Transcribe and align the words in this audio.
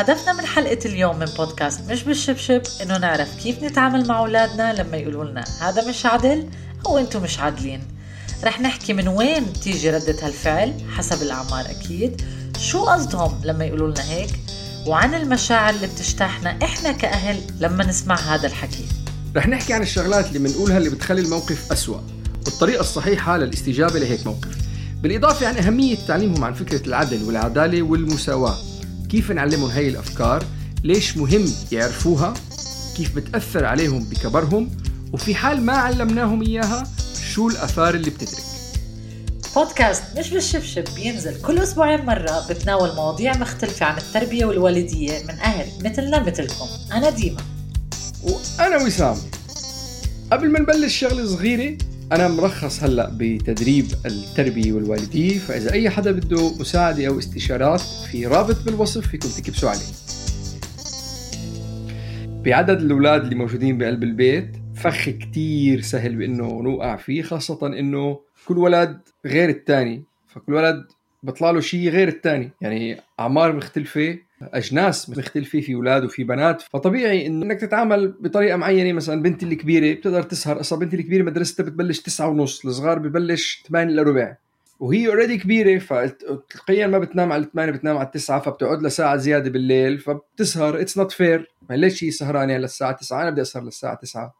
هدفنا 0.00 0.32
من 0.32 0.46
حلقة 0.46 0.78
اليوم 0.84 1.18
من 1.18 1.26
بودكاست 1.26 1.80
مش 1.90 2.02
بالشبشب 2.02 2.62
إنه 2.82 2.98
نعرف 2.98 3.42
كيف 3.42 3.62
نتعامل 3.62 4.08
مع 4.08 4.18
أولادنا 4.18 4.72
لما 4.72 4.96
يقولوا 4.96 5.24
لنا 5.24 5.44
هذا 5.60 5.88
مش 5.88 6.06
عدل 6.06 6.48
أو 6.86 6.98
أنتم 6.98 7.22
مش 7.22 7.38
عادلين. 7.38 7.82
رح 8.44 8.60
نحكي 8.60 8.92
من 8.92 9.08
وين 9.08 9.44
بتيجي 9.44 9.90
ردة 9.90 10.16
هالفعل 10.22 10.74
حسب 10.96 11.22
الأعمار 11.22 11.64
أكيد. 11.70 12.22
شو 12.58 12.84
قصدهم 12.84 13.40
لما 13.44 13.64
يقولوا 13.64 13.88
لنا 13.90 14.10
هيك؟ 14.10 14.30
وعن 14.86 15.14
المشاعر 15.14 15.74
اللي 15.74 15.86
بتجتاحنا 15.86 16.58
إحنا 16.62 16.92
كأهل 16.92 17.40
لما 17.60 17.84
نسمع 17.86 18.16
هذا 18.16 18.46
الحكي. 18.46 18.84
رح 19.36 19.48
نحكي 19.48 19.72
عن 19.72 19.82
الشغلات 19.82 20.26
اللي 20.28 20.38
بنقولها 20.38 20.78
اللي 20.78 20.90
بتخلي 20.90 21.20
الموقف 21.20 21.72
أسوأ 21.72 22.00
والطريقة 22.46 22.80
الصحيحة 22.80 23.36
للاستجابة 23.36 23.98
لهيك 23.98 24.26
موقف. 24.26 24.56
بالإضافة 25.02 25.48
عن 25.48 25.56
أهمية 25.56 25.96
تعليمهم 26.08 26.44
عن 26.44 26.54
فكرة 26.54 26.86
العدل 26.86 27.22
والعدالة 27.24 27.82
والمساواة. 27.82 28.69
كيف 29.10 29.30
نعلمهم 29.30 29.70
هاي 29.70 29.88
الأفكار؟ 29.88 30.44
ليش 30.84 31.16
مهم 31.16 31.44
يعرفوها؟ 31.72 32.34
كيف 32.96 33.16
بتأثر 33.16 33.64
عليهم 33.64 34.04
بكبرهم؟ 34.04 34.70
وفي 35.12 35.34
حال 35.34 35.62
ما 35.62 35.72
علمناهم 35.72 36.42
إياها 36.42 36.84
شو 37.32 37.48
الأثار 37.48 37.94
اللي 37.94 38.10
بتترك؟ 38.10 38.44
بودكاست 39.56 40.02
مش 40.18 40.30
بالشبشب 40.30 40.84
بينزل 40.94 41.42
كل 41.42 41.58
أسبوعين 41.58 42.06
مرة 42.06 42.46
بتناول 42.50 42.94
مواضيع 42.94 43.36
مختلفة 43.36 43.86
عن 43.86 43.98
التربية 43.98 44.44
والوالدية 44.44 45.22
من 45.22 45.38
أهل 45.38 45.66
مثلنا 45.84 46.22
مثلكم. 46.22 46.66
أنا 46.92 47.10
ديما. 47.10 47.40
وأنا 48.22 48.76
وسام. 48.76 49.16
قبل 50.32 50.50
ما 50.50 50.60
نبلش 50.60 50.98
شغلة 50.98 51.26
صغيرة 51.26 51.78
أنا 52.12 52.28
مرخص 52.28 52.82
هلأ 52.82 53.10
بتدريب 53.18 53.86
التربية 54.06 54.72
والوالدية 54.72 55.38
فإذا 55.38 55.72
أي 55.72 55.90
حدا 55.90 56.12
بده 56.12 56.58
مساعدة 56.60 57.08
أو 57.08 57.18
استشارات 57.18 57.80
في 57.80 58.26
رابط 58.26 58.64
بالوصف 58.64 59.06
فيكم 59.06 59.28
تكبسوا 59.28 59.70
عليه 59.70 59.92
بعدد 62.44 62.80
الأولاد 62.80 63.22
اللي 63.22 63.34
موجودين 63.34 63.78
بقلب 63.78 64.02
البيت 64.02 64.56
فخ 64.74 65.08
كتير 65.08 65.80
سهل 65.80 66.16
بأنه 66.16 66.62
نوقع 66.62 66.96
فيه 66.96 67.22
خاصة 67.22 67.66
أنه 67.66 68.20
كل 68.46 68.58
ولد 68.58 68.98
غير 69.26 69.48
التاني 69.48 70.02
فكل 70.28 70.54
ولد 70.54 70.86
بطلع 71.22 71.50
له 71.50 71.60
شيء 71.60 71.88
غير 71.88 72.08
التاني. 72.08 72.50
يعني 72.60 73.00
أعمار 73.20 73.56
مختلفة 73.56 74.18
أجناس 74.42 75.10
مختلفه 75.10 75.60
في 75.60 75.74
أولاد 75.74 76.04
وفي 76.04 76.24
بنات 76.24 76.62
فطبيعي 76.62 77.26
إنك 77.26 77.60
تتعامل 77.60 78.14
بطريقة 78.20 78.56
معينة 78.56 78.92
مثلا 78.92 79.22
بنتي 79.22 79.46
الكبيرة 79.46 79.94
بتقدر 79.94 80.22
تسهر 80.22 80.60
أصلا 80.60 80.78
بنتي 80.78 80.96
الكبيرة 80.96 81.22
مدرستها 81.22 81.64
بتبلش 81.64 82.00
تسعة 82.00 82.28
ونص 82.28 82.66
الصغار 82.66 82.98
ببلش 82.98 83.62
8 83.68 83.92
الا 83.92 84.02
ربع. 84.02 84.36
وهي 84.80 85.08
already 85.08 85.38
كبيرة 85.38 85.78
فتلقيا 85.78 86.86
ما 86.86 86.98
بتنام 86.98 87.32
على 87.32 87.46
8 87.52 87.72
بتنام 87.72 87.96
على 87.96 88.10
9 88.14 88.40
فبتقعد 88.40 88.82
لها 88.82 88.90
ساعه 88.90 89.16
زيادة 89.16 89.50
بالليل 89.50 89.98
فبتسهر. 89.98 90.80
It's 90.80 90.98
not 90.98 91.12
fair 91.12 91.50
ليش 91.70 92.04
هي 92.04 92.10
سهرانة 92.10 92.56
للساعه 92.56 92.92
9 92.92 93.22
أنا 93.22 93.30
بدي 93.30 93.42
أسهر 93.42 93.62
للساعة 93.62 93.94
9 93.94 94.34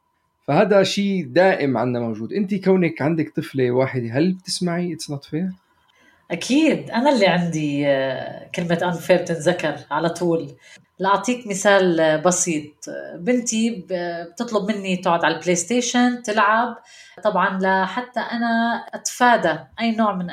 فهذا 0.46 0.82
شيء 0.82 1.26
دائم 1.26 1.76
عندنا 1.76 2.00
موجود. 2.00 2.32
انت 2.32 2.54
كونك 2.54 3.02
عندك 3.02 3.32
طفلة 3.36 3.70
واحدة 3.70 4.08
هل 4.12 4.32
بتسمعي 4.32 4.92
it's 4.92 5.10
not 5.10 5.24
fair 5.24 5.50
أكيد. 6.30 6.91
أنا 6.91 7.10
اللي 7.10 7.26
عندي 7.26 7.88
آه، 7.88 8.50
كلمة 8.54 8.76
unfair 8.92 9.24
تنذكر 9.24 9.76
على 9.91 10.08
طول. 10.08 10.48
لأعطيك 10.98 11.46
مثال 11.46 12.00
آه، 12.00 12.16
بسيط. 12.16 12.72
بنتي 13.14 13.70
ب- 13.70 14.26
بتطلب 14.32 14.70
مني 14.70 14.96
تقعد 14.96 15.24
على 15.24 15.34
ال 15.36 15.56
PlayStation 15.56 16.22
تلعب. 16.22 16.76
طبعا 17.22 17.58
لحتى 17.62 18.20
أنا 18.20 18.84
أتفادى 18.94 19.58
أي 19.80 19.91
نوع 19.96 20.14
من 20.14 20.30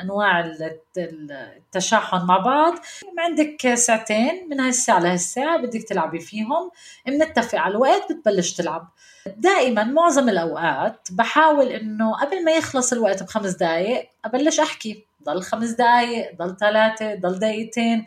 ال- 0.98 1.30
التشاحن 1.56 2.26
مع 2.26 2.38
بعض. 2.38 2.74
عندك 3.18 3.74
ساعتين 3.74 4.48
من 4.50 4.60
هاي 4.60 4.68
الساعة 4.68 4.98
لهالساعة 5.00 5.56
بدك 5.58 5.82
تلعبي 5.82 6.20
فيهم. 6.20 6.70
بنتفق 7.06 7.58
على 7.58 7.72
الوقت 7.72 8.12
بتبلش 8.12 8.52
تلعب. 8.52 8.88
دائما 9.36 9.84
معظم 9.84 10.28
الأوقات 10.28 11.08
بحاول 11.12 11.66
إنه 11.68 12.12
قبل 12.14 12.44
ما 12.44 12.52
يخلص 12.52 12.92
الوقت 12.92 13.22
بخمس 13.22 13.50
دقايق 13.50 14.08
أبلش 14.24 14.60
أحكي. 14.60 15.07
ضل 15.24 15.42
خمس 15.42 15.70
دقايق 15.70 16.34
ضل 16.36 16.56
ثلاثة 16.56 17.14
ضل 17.14 17.38
دقيقتين 17.38 18.06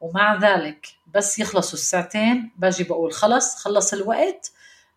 ومع 0.00 0.34
ذلك 0.34 0.86
بس 1.14 1.38
يخلصوا 1.38 1.78
الساعتين. 1.78 2.50
باجي 2.56 2.84
بقول 2.84 3.12
خلص 3.12 3.54
خلص 3.56 3.92
الوقت 3.92 4.52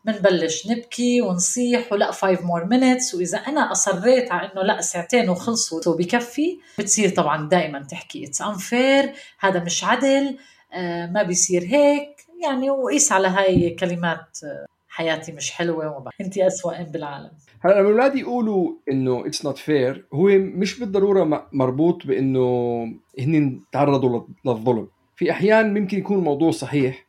بنبلش 0.05 0.67
نبكي 0.67 1.21
ونصيح 1.21 1.91
ولا 1.93 2.11
5 2.11 2.41
more 2.45 2.61
minutes. 2.65 3.15
وإذا 3.15 3.37
أنا 3.37 3.71
أصريت 3.71 4.31
على 4.31 4.51
إنه 4.53 4.61
لا 4.61 4.81
ساعتين 4.81 5.29
وخلصوا 5.29 5.81
وبكفي 5.93 6.59
بتصير 6.79 7.09
طبعا 7.09 7.49
دائما 7.49 7.79
تحكي 7.79 8.25
it's 8.25 8.41
unfair 8.43 9.09
هذا 9.39 9.59
مش 9.63 9.83
عدل 9.83 10.37
آه 10.73 11.05
ما 11.05 11.23
بيصير 11.23 11.61
هيك. 11.63 12.21
يعني 12.43 12.69
وقيس 12.69 13.11
على 13.11 13.27
هاي 13.27 13.69
كلمات 13.69 14.39
آه، 14.43 14.65
حياتي 14.95 15.31
مش 15.31 15.51
حلوة 15.51 15.97
وما 15.97 16.11
انت 16.21 16.37
اسوء 16.37 16.79
أم 16.81 16.85
بالعالم. 16.85 17.31
هلا 17.61 17.71
لما 17.73 17.81
الأولاد 17.81 18.15
يقولوا 18.15 18.71
إنه 18.91 19.25
it's 19.27 19.45
not 19.45 19.57
fair 19.57 20.05
هو 20.13 20.27
مش 20.37 20.79
بالضرورة 20.79 21.47
مربوط 21.53 22.07
بإنه 22.07 22.83
هن 23.19 23.59
تعرضوا 23.71 24.09
لل- 24.19 24.51
للظلم. 24.51 24.87
في 25.15 25.31
أحيان 25.31 25.73
ممكن 25.73 25.97
يكون 25.97 26.17
الموضوع 26.17 26.51
صحيح 26.51 27.05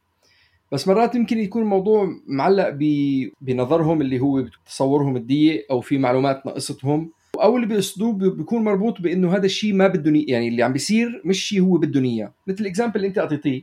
بس 0.73 0.89
مرات 0.89 1.15
يمكن 1.15 1.39
يكون 1.39 1.63
الموضوع 1.63 2.09
معلق 2.27 2.69
بنظرهم 3.41 4.01
اللي 4.01 4.21
هو 4.21 4.45
تصورهم 4.67 5.17
الضيق 5.17 5.67
أو 5.71 5.81
في 5.81 5.99
معلومات 5.99 6.47
ناقصتهم. 6.47 7.11
أو 7.43 7.57
اللي 7.57 7.67
بأسلوب 7.67 8.25
بيكون 8.25 8.65
مربوط 8.65 9.01
بإنه 9.01 9.37
هذا 9.37 9.47
الشيء 9.47 9.75
ما 9.75 9.89
بده 9.89 10.11
ني- 10.11 10.23
يعني 10.23 10.49
اللي 10.49 10.63
عم 10.63 10.73
بيصير 10.73 11.23
مش 11.25 11.45
شيء 11.45 11.61
هو 11.61 11.77
بده 11.79 12.01
اياه 12.01 12.33
مثل 12.47 12.61
ال 12.61 12.65
example 12.65 12.97
اللي 12.97 13.07
أنت 13.09 13.19
أعطيتيه. 13.19 13.63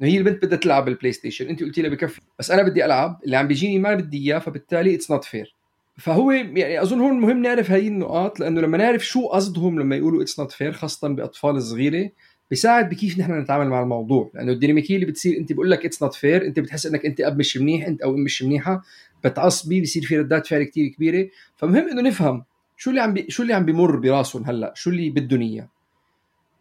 انه 0.00 0.10
هي 0.10 0.18
البنت 0.18 0.44
بدها 0.44 0.58
تلعب 0.58 0.88
ال 0.88 1.12
PlayStation. 1.12 1.48
انت 1.48 1.62
قلتي 1.62 1.82
لها 1.82 1.90
بكفي. 1.90 2.20
بس 2.38 2.50
أنا 2.50 2.62
بدي 2.62 2.84
ألعب 2.84 3.20
اللي 3.24 3.36
عم 3.36 3.48
بيجيني 3.48 3.78
ما 3.78 3.94
بدي 3.94 4.18
إياه 4.18 4.38
فبالتالي 4.38 4.94
it's 4.94 5.10
not 5.10 5.24
fair 5.24 5.54
فهو 5.98 6.30
يعني 6.30 6.82
أظن 6.82 7.00
هون 7.00 7.20
مهم 7.20 7.42
نعرف 7.42 7.70
هاي 7.70 7.88
النقاط 7.88 8.40
لأنه 8.40 8.60
لما 8.60 8.78
نعرف 8.78 9.06
شو 9.06 9.26
قصدهم 9.26 9.80
لما 9.80 9.96
يقولوا 9.96 10.22
it's 10.22 10.40
not 10.40 10.52
fair 10.52 10.72
خاصة 10.72 11.08
بأطفال 11.08 11.62
صغيرة 11.62 12.10
بيساعد 12.50 12.88
بكيف 12.88 13.18
نحن 13.18 13.40
نتعامل 13.40 13.68
مع 13.68 13.82
الموضوع. 13.82 14.30
لأنه 14.34 14.52
الديناميكية 14.52 14.94
اللي 14.94 15.06
بتصير 15.06 15.38
أنت 15.38 15.52
بقول 15.52 15.70
لك 15.70 15.84
it's 15.84 16.02
not 16.02 16.14
fair 16.14 16.46
أنت 16.46 16.60
بتحس 16.60 16.86
إنك 16.86 17.06
أنت 17.06 17.20
أب 17.20 17.38
مش 17.38 17.56
منيح 17.56 17.86
أنت 17.86 18.02
أو 18.02 18.14
أم 18.14 18.24
مش 18.24 18.42
منيحة 18.42 18.82
بتعصبي 19.24 19.80
بصير 19.80 20.02
في 20.02 20.18
ردات 20.18 20.46
فعل 20.46 20.62
كتير 20.62 20.88
كبيرة. 20.88 21.28
فمهم 21.56 21.88
إنه 21.88 22.02
نفهم 22.02 22.44
شو 22.76 22.90
اللي 22.90 23.00
عم 23.00 23.14
بي... 23.14 23.26
شو 23.28 23.42
اللي 23.42 23.54
عم 23.54 23.64
بيمر 23.64 23.96
براسهم 23.96 24.44
هلأ 24.44 24.72
شو 24.76 24.90
اللي 24.90 25.10
بدهم 25.10 25.40
إياه. 25.40 25.68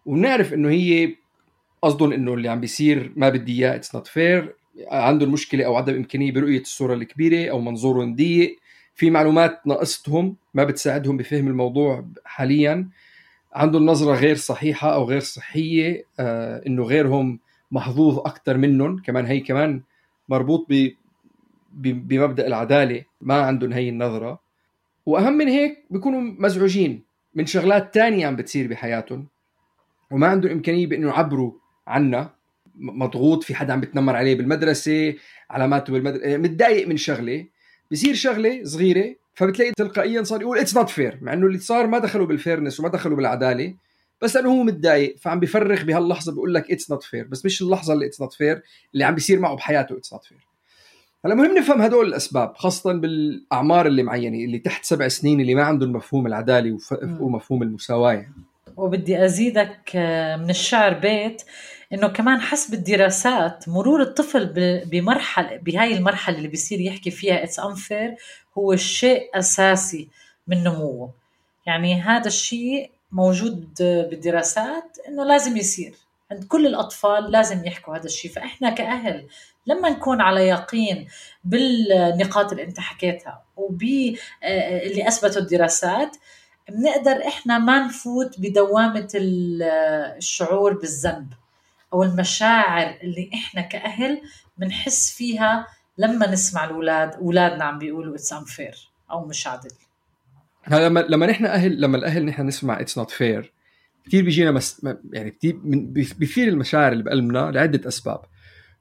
ونعرف 0.05 0.53
إنه 0.53 0.69
هي 0.69 1.15
قصدهم 1.81 2.13
إنه 2.13 2.33
اللي 2.33 2.49
عم 2.49 2.59
بيصير 2.59 3.13
ما 3.15 3.29
بدي 3.29 3.51
إياه 3.65 3.75
it's 3.75 3.95
not 3.95 4.07
fair 4.07 4.55
عندهم 4.91 5.31
مشكله 5.31 5.65
أو 5.65 5.75
عدم 5.75 5.95
إمكانية 5.95 6.31
برؤية 6.31 6.61
الصورة 6.61 6.93
الكبيرة 6.93 7.51
أو 7.51 7.59
منظورهم 7.61 8.15
ضيق. 8.15 8.59
في 8.95 9.09
معلومات 9.09 9.67
ناقصتهم 9.67 10.35
ما 10.53 10.63
بتساعدهم 10.63 11.17
بفهم 11.17 11.47
الموضوع 11.47 12.05
حاليا. 12.25 12.89
عندهم 13.53 13.85
نظرة 13.85 14.15
غير 14.15 14.35
صحيحة 14.35 14.93
أو 14.93 15.03
غير 15.03 15.19
صحية 15.19 16.03
آه 16.19 16.61
إنه 16.67 16.83
غيرهم 16.83 17.39
محظوظ 17.71 18.19
أكثر 18.19 18.57
منهم. 18.57 19.01
كمان 19.01 19.25
هي 19.25 19.39
كمان 19.39 19.81
مربوط 20.29 20.65
ب- 20.69 20.95
بمبدأ 21.73 22.47
العدالة 22.47 23.03
ما 23.21 23.41
عندهم 23.41 23.73
هي 23.73 23.89
النظرة. 23.89 24.39
وأهم 25.05 25.33
من 25.33 25.47
هيك 25.47 25.85
بيكونوا 25.89 26.21
مزعوجين 26.21 27.03
من 27.35 27.45
شغلات 27.45 27.93
تانية 27.93 28.27
عم 28.27 28.35
بتصير 28.35 28.67
بحياتهم. 28.67 29.27
وما 30.11 30.27
عندهم 30.27 30.51
إمكانية 30.51 30.87
بإنه 30.87 31.07
يعبروا 31.07 31.51
عنا 31.89 32.29
مضغوط 32.75 33.43
في 33.43 33.55
حدا 33.55 33.73
عم 33.73 33.81
بتنمر 33.81 34.15
عليه 34.15 34.35
بالمدرسة 34.35 35.15
علاماته 35.49 35.93
بالمدرسة 35.93 36.37
متضايق 36.37 36.87
من 36.87 36.97
شغلة. 36.97 37.45
بصير 37.91 38.15
شغلة 38.15 38.63
صغيرة 38.63 39.15
فبتلاقي 39.33 39.71
تلقائيا 39.71 40.23
صار 40.23 40.41
يقول 40.41 40.57
it's 40.57 40.77
not 40.77 40.89
fair 40.89 41.17
مع 41.21 41.33
إنه 41.33 41.47
اللي 41.47 41.57
صار 41.57 41.87
ما 41.87 41.99
دخلوا 41.99 42.25
بال 42.25 42.36
fairness 42.36 42.79
وما 42.79 42.89
دخلوا 42.89 43.17
بالعدالة 43.17 43.75
بس 44.21 44.35
لأنه 44.35 44.49
هو 44.49 44.63
متضايق 44.63 45.15
فعم 45.17 45.39
بفرغ 45.39 45.83
بهاللحظة 45.83 46.31
بيقول 46.31 46.53
لك 46.53 46.71
it's 46.71 46.91
not 46.91 47.03
fair 47.03 47.27
بس 47.27 47.45
مش 47.45 47.61
اللحظة 47.61 47.93
اللي 47.93 48.05
it's 48.05 48.21
not 48.21 48.33
fair 48.33 48.61
اللي 48.93 49.03
عم 49.03 49.15
بيصير 49.15 49.39
معه 49.39 49.55
بحياته 49.55 49.97
it's 49.97 50.13
not 50.13 50.25
fair 50.25 50.47
هلأ 51.25 51.35
مهم 51.35 51.57
نفهم 51.57 51.81
هدول 51.81 52.07
الأسباب 52.07 52.55
خاصة 52.55 52.93
بالأعمار 52.93 53.87
اللي 53.87 54.03
معينة 54.03 54.45
اللي 54.45 54.59
تحت 54.59 54.85
سبع 54.85 55.07
سنين 55.07 55.41
اللي 55.41 55.55
ما 55.55 55.63
عندهم 55.63 55.91
مفهوم 55.91 56.27
العدالة 56.27 56.77
ومفهوم 57.19 57.63
المساواة. 57.63 58.25
وبدي 58.77 59.25
أزيدك 59.25 59.91
آه، 59.95 60.37
من 60.37 60.49
الشعر 60.49 60.93
بيت. 60.93 61.41
إنه 61.93 62.07
كمان 62.07 62.41
حسب 62.41 62.73
الدراسات 62.73 63.69
مرور 63.69 64.01
الطفل 64.01 64.45
بمرحله 64.85 65.57
بهاي 65.57 65.97
المرحلة 65.97 66.37
اللي 66.37 66.47
بيصير 66.47 66.79
يحكي 66.79 67.11
فيها 67.11 67.43
it's 67.43 67.59
unfair 67.59 68.15
هو 68.57 68.75
شيء 68.75 69.29
أساسي 69.37 70.09
من 70.47 70.63
نموه. 70.63 71.13
يعني 71.65 72.01
هذا 72.01 72.27
الشيء 72.27 72.91
موجود 73.11 73.73
بالدراسات 73.79 74.97
إنه 75.07 75.23
لازم 75.23 75.57
يصير. 75.57 75.93
عند 76.31 76.43
كل 76.43 76.67
الأطفال 76.67 77.31
لازم 77.31 77.65
يحكوا 77.65 77.97
هذا 77.97 78.05
الشيء. 78.05 78.31
فإحنا 78.31 78.69
كأهل 78.69 79.27
لما 79.67 79.89
نكون 79.89 80.21
على 80.21 80.47
يقين 80.47 81.07
بالنقاط 81.43 82.51
اللي 82.51 82.63
أنت 82.63 82.79
حكيتها 82.79 83.43
وب 83.57 83.83
آه، 84.43 84.87
اللي 84.87 85.07
اثبته 85.07 85.37
الدراسات 85.37 86.17
بنقدر 86.69 87.27
إحنا 87.27 87.57
ما 87.57 87.85
نفوت 87.85 88.39
بدوامة 88.39 89.09
الشعور 89.15 90.73
بالذنب. 90.73 91.33
أو 91.93 92.03
المشاعر 92.03 92.97
اللي 93.03 93.29
إحنا 93.33 93.61
كأهل 93.61 94.21
بنحس 94.57 95.11
فيها 95.17 95.67
لما 95.97 96.31
نسمع 96.31 96.65
الأولاد. 96.65 97.13
أولادنا 97.13 97.63
عم 97.63 97.79
بيقولوا 97.79 98.15
it's 98.15 98.33
unfair 98.33 98.89
أو 99.11 99.25
مش 99.25 99.47
عادل. 99.47 99.69
لما 100.71 100.99
لما 100.99 101.25
نحن 101.25 101.45
أهل 101.45 101.81
لما 101.81 101.97
الأهل 101.97 102.25
نحن 102.25 102.45
نسمع 102.45 102.79
it's 102.79 102.97
not 102.97 103.11
fair 103.11 103.53
كثير 104.05 104.23
بيجينا 104.23 104.51
مس... 104.51 104.85
يعني 105.13 105.31
كثير 105.31 105.59
بيثير 106.19 106.47
المشاعر 106.47 106.91
اللي 106.91 107.03
بقلبنا 107.03 107.51
لعدة 107.51 107.87
أسباب. 107.87 108.21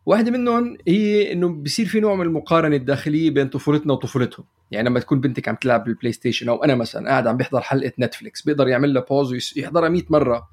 واحدة 0.07 0.31
منهم 0.31 0.79
هي 0.89 1.33
إنه 1.33 1.49
بصير 1.49 1.87
في 1.87 2.01
نوع 2.01 2.15
من 2.15 2.27
المقارنة 2.27 2.77
الداخلية 2.77 3.31
بين 3.31 3.49
طفولتنا 3.49 3.93
وطفولتهم، 3.93 4.47
يعني 4.71 4.89
لما 4.89 5.01
تكون 5.01 5.21
بنتك 5.21 5.49
عم 5.49 5.55
تلعب 5.55 5.85
بال 5.85 6.13
PlayStation 6.13 6.49
أو 6.49 6.65
أنا 6.65 6.75
مثلا 6.75 7.09
قاعد 7.09 7.27
عم 7.27 7.37
بيحضر 7.37 7.61
حلقة 7.61 7.93
Netflix 7.99 8.43
بيقدر 8.43 8.69
يعمل 8.69 8.95
لها 8.95 9.03
pause 9.03 9.33
ويحضرها 9.57 9.89
100 9.89 10.03
مرة. 10.11 10.49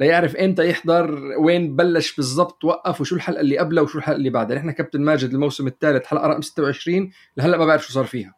ليعرف 0.00 0.36
إمتى 0.36 0.68
يحضر 0.68 1.14
وين 1.38 1.76
بلش 1.76 2.16
بالضبط 2.16 2.64
وقف 2.64 3.00
وشو 3.00 3.16
الحلقة 3.16 3.40
اللي 3.40 3.58
قبلها 3.58 3.82
وشو 3.82 3.98
الحلقة 3.98 4.16
اللي 4.16 4.30
بعدها، 4.30 4.56
نحن 4.56 4.70
كابتن 4.70 5.00
ماجد 5.00 5.30
الموسم 5.30 5.66
الثالث 5.66 6.06
حلقة 6.06 6.26
رقم 6.26 6.42
26 6.42 7.10
لهلأ 7.36 7.56
ما 7.56 7.66
بعرف 7.66 7.86
شو 7.86 7.92
صار 7.92 8.04
فيها. 8.04 8.34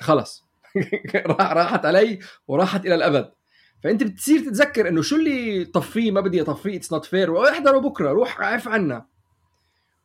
خلص 0.00 0.44
راحت 1.26 1.86
علي 1.86 2.18
وراحت 2.48 2.86
إلى 2.86 2.94
الأبد. 2.94 3.30
فأنت 3.84 4.02
بتصير 4.02 4.40
تتذكر 4.40 4.88
إنه 4.88 5.02
شو 5.02 5.16
اللي 5.16 5.64
طفيه 5.64 6.10
ما 6.10 6.20
بدي 6.20 6.40
اطفيه 6.40 6.76
it's 6.76 6.92
not 6.92 7.04
fair 7.04 7.30
واحضره 7.30 7.78
بكرة 7.78 8.10
روح 8.10 8.40
عف 8.40 8.68
عنا 8.68 9.06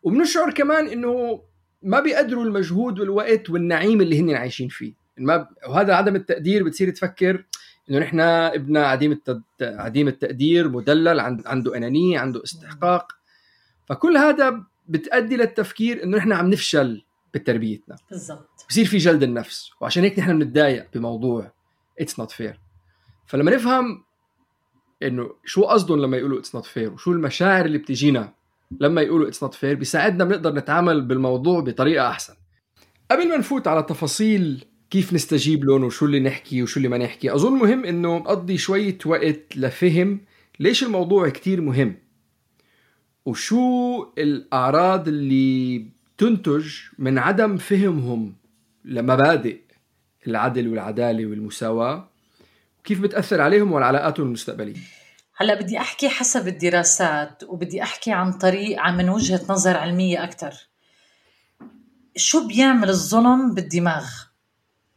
وبنشعر 0.03 0.51
كمان 0.51 0.87
إنه 0.87 1.43
ما 1.81 1.99
بيقدروا 1.99 2.43
المجهود 2.43 2.99
والوقت 2.99 3.49
والنعيم 3.49 4.01
اللي 4.01 4.19
هن 4.19 4.35
عايشين 4.35 4.67
فيه 4.67 4.93
ما 5.17 5.47
وهذا 5.67 5.93
عدم 5.93 6.15
التقدير 6.15 6.63
بتصير 6.63 6.89
تفكر 6.89 7.45
إنه 7.89 7.99
نحن 7.99 8.19
ابننا 8.19 8.87
عديم 8.87 9.11
التد... 9.11 9.43
عديم 9.61 10.07
التقدير 10.07 10.69
مدلل 10.69 11.19
عنده 11.45 11.77
أنانية 11.77 12.19
عنده 12.19 12.43
استحقاق. 12.43 13.11
فكل 13.85 14.17
هذا 14.17 14.63
بتؤدي 14.87 15.37
للتفكير 15.37 16.03
إنه 16.03 16.17
نحن 16.17 16.31
عم 16.33 16.49
نفشل 16.49 17.03
بتربيتنا. 17.33 17.95
بالضبط. 18.11 18.65
بصير 18.69 18.85
في 18.85 18.97
جلد 18.97 19.23
النفس 19.23 19.71
وعشان 19.81 20.03
هيك 20.03 20.19
نحن 20.19 20.39
بنتضايق 20.39 20.87
بموضوع 20.93 21.51
it's 21.99 22.19
not 22.19 22.31
fair 22.31 22.59
فلما 23.25 23.55
نفهم 23.55 24.03
إنه 25.03 25.29
شو 25.45 25.63
قصدهم 25.63 25.99
لما 25.99 26.17
يقولوا 26.17 26.39
it's 26.39 26.55
not 26.55 26.65
fair 26.65 26.93
وشو 26.93 27.11
المشاعر 27.11 27.65
اللي 27.65 27.77
بتجينا 27.77 28.33
لما 28.79 29.01
يقولوا 29.01 29.27
it's 29.27 29.43
not 29.43 29.53
fair 29.53 29.75
بيساعدنا 29.75 30.23
بنقدر 30.23 30.53
نتعامل 30.53 31.01
بالموضوع 31.01 31.59
بطريقة 31.59 32.07
أحسن. 32.07 32.33
قبل 33.11 33.29
ما 33.29 33.37
نفوت 33.37 33.67
على 33.67 33.83
تفاصيل 33.83 34.65
كيف 34.89 35.13
نستجيب 35.13 35.65
لهم 35.65 35.83
وشو 35.83 36.05
اللي 36.05 36.19
نحكي 36.19 36.63
وشو 36.63 36.77
اللي 36.77 36.89
ما 36.89 36.97
نحكي. 36.97 37.33
أظن 37.33 37.53
مهم 37.53 37.85
إنه 37.85 38.17
نقضي 38.17 38.57
شوية 38.57 38.97
وقت 39.05 39.57
لفهم 39.57 40.21
ليش 40.59 40.83
الموضوع 40.83 41.29
كتير 41.29 41.61
مهم. 41.61 41.95
وشو 43.25 44.03
الأعراض 44.17 45.07
اللي 45.07 45.85
تنتج 46.17 46.67
من 46.97 47.17
عدم 47.17 47.57
فهمهم 47.57 48.35
لمبادئ 48.85 49.59
العدل 50.27 50.67
والعدالة 50.67 51.25
والمساواة 51.25 52.09
وكيف 52.79 53.01
بتأثر 53.01 53.41
عليهم 53.41 53.71
وعلى 53.71 53.85
علاقاتهم 53.85 54.27
المستقبلية. 54.27 54.75
هلا 55.35 55.61
بدي 55.61 55.77
أحكي 55.77 56.09
حسب 56.09 56.47
الدراسات 56.47 57.43
وبدي 57.47 57.83
أحكي 57.83 58.11
عن 58.11 58.31
طريق 58.31 58.79
عن 58.79 58.97
من 58.97 59.09
وجهة 59.09 59.41
نظر 59.49 59.77
علمية 59.77 60.23
أكثر 60.23 60.53
شو 62.15 62.47
بيعمل 62.47 62.89
الظلم 62.89 63.53
بالدماغ؟ 63.53 64.28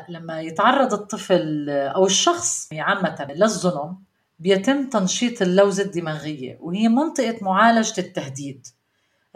لما 0.08 0.40
يتعرض 0.40 0.92
الطفل 0.92 1.70
أو 1.70 2.06
الشخص 2.06 2.68
عامة 2.72 3.26
للظلم 3.30 3.96
بيتم 4.38 4.88
تنشيط 4.88 5.42
اللوزة 5.42 5.82
الدماغية 5.82 6.58
وهي 6.60 6.88
منطقة 6.88 7.38
معالجة 7.42 7.94
التهديد 8.00 8.66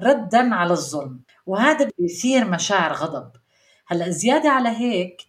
ردا 0.01 0.55
على 0.55 0.73
الظلم. 0.73 1.21
وهذا 1.47 1.91
بيثير 1.99 2.45
مشاعر 2.51 2.93
غضب. 2.93 3.31
هلأ 3.87 4.11
زيادة 4.11 4.51
على 4.51 4.69
هيك 4.69 5.23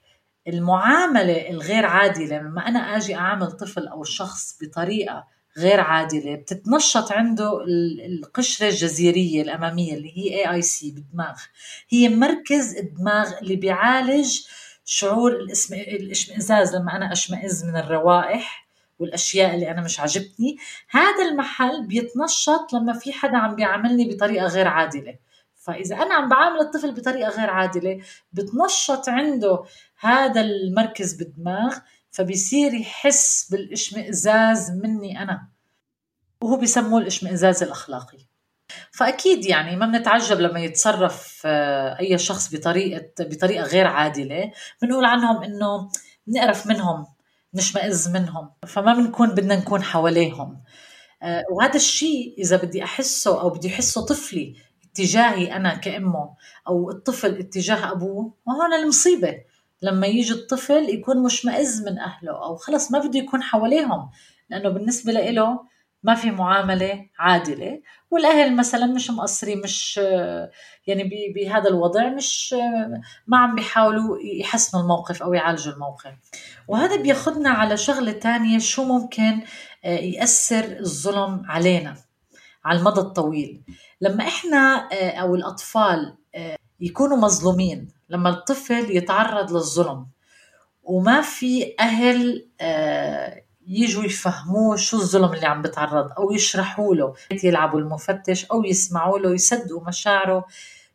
المعاملة 0.48 1.50
الغير 1.50 1.86
عادلة 1.86 2.38
لما 2.38 2.68
أنا 2.68 2.80
آجي 2.98 3.16
أعامل 3.16 3.52
طفل 3.52 3.88
أو 3.88 4.04
شخص 4.04 4.58
بطريقة 4.62 5.28
غير 5.58 5.80
عادلة 5.80 6.36
بتتنشط 6.36 7.12
عنده 7.12 7.66
القشرة 8.06 8.68
الجزيرية 8.70 9.42
الأمامية 9.42 9.94
اللي 9.94 10.18
هي 10.18 10.36
اي 10.36 10.52
اي 10.54 10.62
سي 10.62 10.92
بالدماغ. 10.92 11.36
هي 11.90 12.10
مركز 12.10 12.76
الدماغ 12.78 13.38
اللي 13.42 13.56
بيعالج 13.56 14.40
شعور 14.90 15.32
الاشمئزاز 15.72 16.76
لما 16.76 16.96
أنا 16.96 17.12
أشمئز 17.12 17.66
من 17.66 17.78
الروائح 17.78 18.68
والأشياء 19.00 19.56
اللي 19.56 19.72
أنا 19.72 19.82
مش 19.82 20.00
عجبتني 20.00 20.58
هذا 20.90 21.26
المحل 21.30 21.88
بيتنشط 21.88 22.74
لما 22.74 22.94
في 22.94 23.14
حدا 23.14 23.38
عم 23.38 23.56
بيعاملني 23.56 24.14
بطريقة 24.14 24.48
غير 24.48 24.68
عادلة. 24.68 25.16
فإذا 25.56 25.96
أنا 25.96 26.14
عم 26.14 26.30
بعامل 26.30 26.60
الطفل 26.60 26.94
بطريقة 26.94 27.30
غير 27.30 27.50
عادلة 27.50 28.02
بتنشط 28.34 29.10
عنده 29.10 29.64
هذا 30.00 30.42
المركز 30.42 31.14
بالدماغ 31.14 31.78
فبيصير 32.12 32.74
يحس 32.74 33.50
بالاشمئزاز 33.52 34.72
مني 34.72 35.24
أنا. 35.24 35.48
وهو 36.42 36.58
بيسموه 36.58 37.02
الاشمئزاز 37.02 37.64
الأخلاقي. 37.64 38.27
فأكيد 38.92 39.46
يعني 39.46 39.76
ما 39.76 39.86
بنتعجب 39.86 40.40
لما 40.40 40.60
يتصرف 40.60 41.42
آه، 41.46 42.00
أي 42.00 42.18
شخص 42.18 42.56
بطريقة 42.56 43.10
بطريقة 43.20 43.64
غير 43.64 43.88
عادلة. 43.88 44.52
بنقول 44.82 45.06
عنهم 45.06 45.44
إنه 45.44 45.90
بنقرف 46.28 46.68
منهم 46.68 47.06
نشمئز 47.54 48.08
منهم 48.08 48.50
فما 48.68 48.94
بنكون 48.94 49.30
بدنا 49.30 49.56
نكون 49.56 49.84
حواليهم. 49.84 50.62
آه، 51.24 51.46
وهذا 51.52 51.76
الشيء 51.76 52.36
إذا 52.38 52.58
بدي 52.58 52.84
أحسه 52.84 53.42
أو 53.42 53.50
بدي 53.50 53.68
أحسه 53.68 54.06
طفلي 54.06 54.56
اتجاهي 54.92 55.56
أنا 55.56 55.76
كأمه 55.76 56.36
أو 56.68 56.92
الطفل 56.92 57.40
اتجاه 57.40 57.92
أبوه 57.92 58.34
وهون 58.48 58.74
المصيبة. 58.74 59.38
لما 59.82 60.08
يجي 60.08 60.34
الطفل 60.34 60.90
يكون 60.90 61.24
مشمئز 61.24 61.82
من 61.82 62.00
أهله 62.00 62.32
أو 62.32 62.56
خلص 62.56 62.92
ما 62.92 63.00
بده 63.00 63.20
يكون 63.20 63.44
حواليهم 63.44 64.10
لأنه 64.50 64.70
بالنسبة 64.70 65.12
له 65.12 65.60
ما 66.04 66.16
في 66.16 66.32
معاملة 66.32 67.06
عادلة 67.20 67.82
والأهل 68.12 68.56
مثلا 68.56 68.86
مش 68.86 69.10
مقصرين 69.12 69.62
مش 69.62 69.98
يعني 70.88 71.32
بهذا 71.36 71.70
الوضع 71.70 72.10
مش 72.10 72.56
ما 73.28 73.38
عم 73.38 73.56
بيحاولوا 73.56 74.18
يحسنوا 74.22 74.84
الموقف 74.84 75.24
أو 75.24 75.34
يعالجوا 75.34 75.74
الموقف. 75.74 76.14
وهذا 76.68 76.96
بياخذنا 76.96 77.50
على 77.50 77.78
شغلة 77.78 78.12
تانية 78.12 78.60
شو 78.60 78.84
ممكن 78.84 79.42
آه، 79.86 80.00
يأثر 80.00 80.78
الظلم 80.80 81.44
علينا 81.46 81.96
على 82.66 82.80
المدى 82.80 83.00
الطويل. 83.00 83.62
لما 84.02 84.28
إحنا 84.28 84.90
آه، 84.92 85.12
أو 85.12 85.36
الأطفال 85.36 86.18
آه، 86.36 86.58
يكونوا 86.80 87.18
مظلومين 87.18 87.88
لما 88.10 88.30
الطفل 88.30 88.98
يتعرض 88.98 89.52
للظلم 89.52 90.08
وما 90.84 91.22
في 91.22 91.76
آه، 92.62 93.42
يجوا 93.68 94.04
يفهموه 94.04 94.76
شو 94.76 94.98
الظلم 94.98 95.34
اللي 95.34 95.46
عم 95.46 95.62
بتعرض 95.62 96.12
أو 96.18 96.32
يشرحوا 96.32 96.96
له. 96.96 97.14
يلعبوا 97.44 97.80
المفتش 97.80 98.46
أو 98.46 98.64
يسمعوا 98.64 99.20
له 99.20 99.34
يصدقوا 99.34 99.88
مشاعره. 99.88 100.46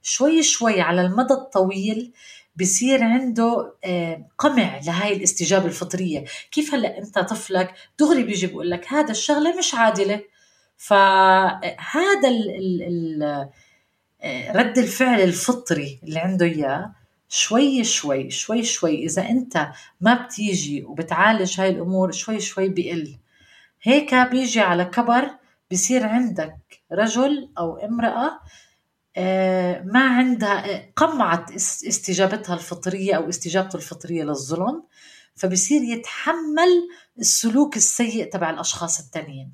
شوي 0.02 0.42
شوي 0.42 0.80
على 0.80 1.00
المدى 1.00 1.34
الطويل 1.34 2.12
بصير 2.56 3.02
عنده 3.02 3.74
آه، 3.84 4.26
قمع 4.38 4.80
لهاي 4.86 5.16
الاستجابة 5.16 5.66
الفطرية. 5.66 6.24
كيف 6.50 6.74
هلأ 6.74 6.98
أنت 6.98 7.18
طفلك؟ 7.18 7.74
دغري 7.98 8.22
بيجي 8.22 8.46
بيقول 8.46 8.70
لك 8.70 8.92
هذا 8.92 9.10
الشغلة 9.10 9.58
مش 9.58 9.74
عادلة. 9.74 10.20
فهذا 10.76 12.28
ال 12.28 12.50
ال 12.50 12.82
ال 12.82 14.56
رد 14.56 14.78
الفعل 14.78 15.20
الفطري 15.20 16.00
اللي 16.02 16.18
عنده 16.18 16.46
إياه 16.46 16.92
شوي 17.32 17.84
شوي 17.84 18.30
شوي 18.30 18.64
شوي 18.64 19.04
إذا 19.04 19.28
أنت 19.28 19.68
ما 20.00 20.14
بتيجي 20.14 20.84
وبتعالج 20.84 21.60
هاي 21.60 21.70
الأمور 21.70 22.12
شوي 22.12 22.40
شوي 22.40 22.68
بيقل 22.68 23.16
هيك 23.82 24.14
بيجي 24.14 24.60
على 24.60 24.84
كبر 24.84 25.30
بصير 25.70 26.06
عندك 26.06 26.56
رجل 26.92 27.50
أو 27.58 27.76
امرأة 27.76 28.40
آه، 29.16 29.82
ما 29.82 30.00
عندها 30.00 30.92
قمعت 30.96 31.52
استجابتها 31.52 32.54
الفطرية 32.54 33.14
أو 33.14 33.28
استجابته 33.28 33.76
الفطرية 33.76 34.24
للظلم 34.24 34.82
فبصير 35.34 35.82
يتحمل 35.82 36.88
السلوك 37.18 37.76
السيء 37.76 38.30
تبع 38.30 38.50
الأشخاص 38.50 39.00
التانيين. 39.00 39.52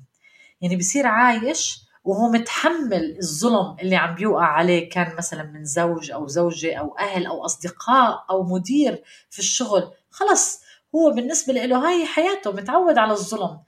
يعني 0.61 0.75
بصير 0.75 1.07
عايش 1.07 1.88
وهو 2.03 2.29
متحمل 2.29 3.17
الظلم 3.17 3.77
اللي 3.81 3.95
عم 3.95 4.15
بيوقع 4.15 4.45
عليه 4.45 4.89
كان 4.89 5.15
مثلا 5.17 5.43
من 5.43 5.65
زوج 5.65 6.11
أو 6.11 6.27
زوجة 6.27 6.75
أو 6.75 6.97
أهل 6.97 7.25
أو 7.25 7.45
أصدقاء 7.45 8.25
أو 8.29 8.43
مدير 8.43 9.03
في 9.29 9.39
الشغل. 9.39 9.91
خلص 10.09 10.61
هو 10.95 11.11
بالنسبة 11.11 11.53
له 11.53 11.77
هاي 11.89 12.05
حياته 12.05 12.51
متعود 12.51 12.97
على 12.97 13.11
الظلم. 13.11 13.59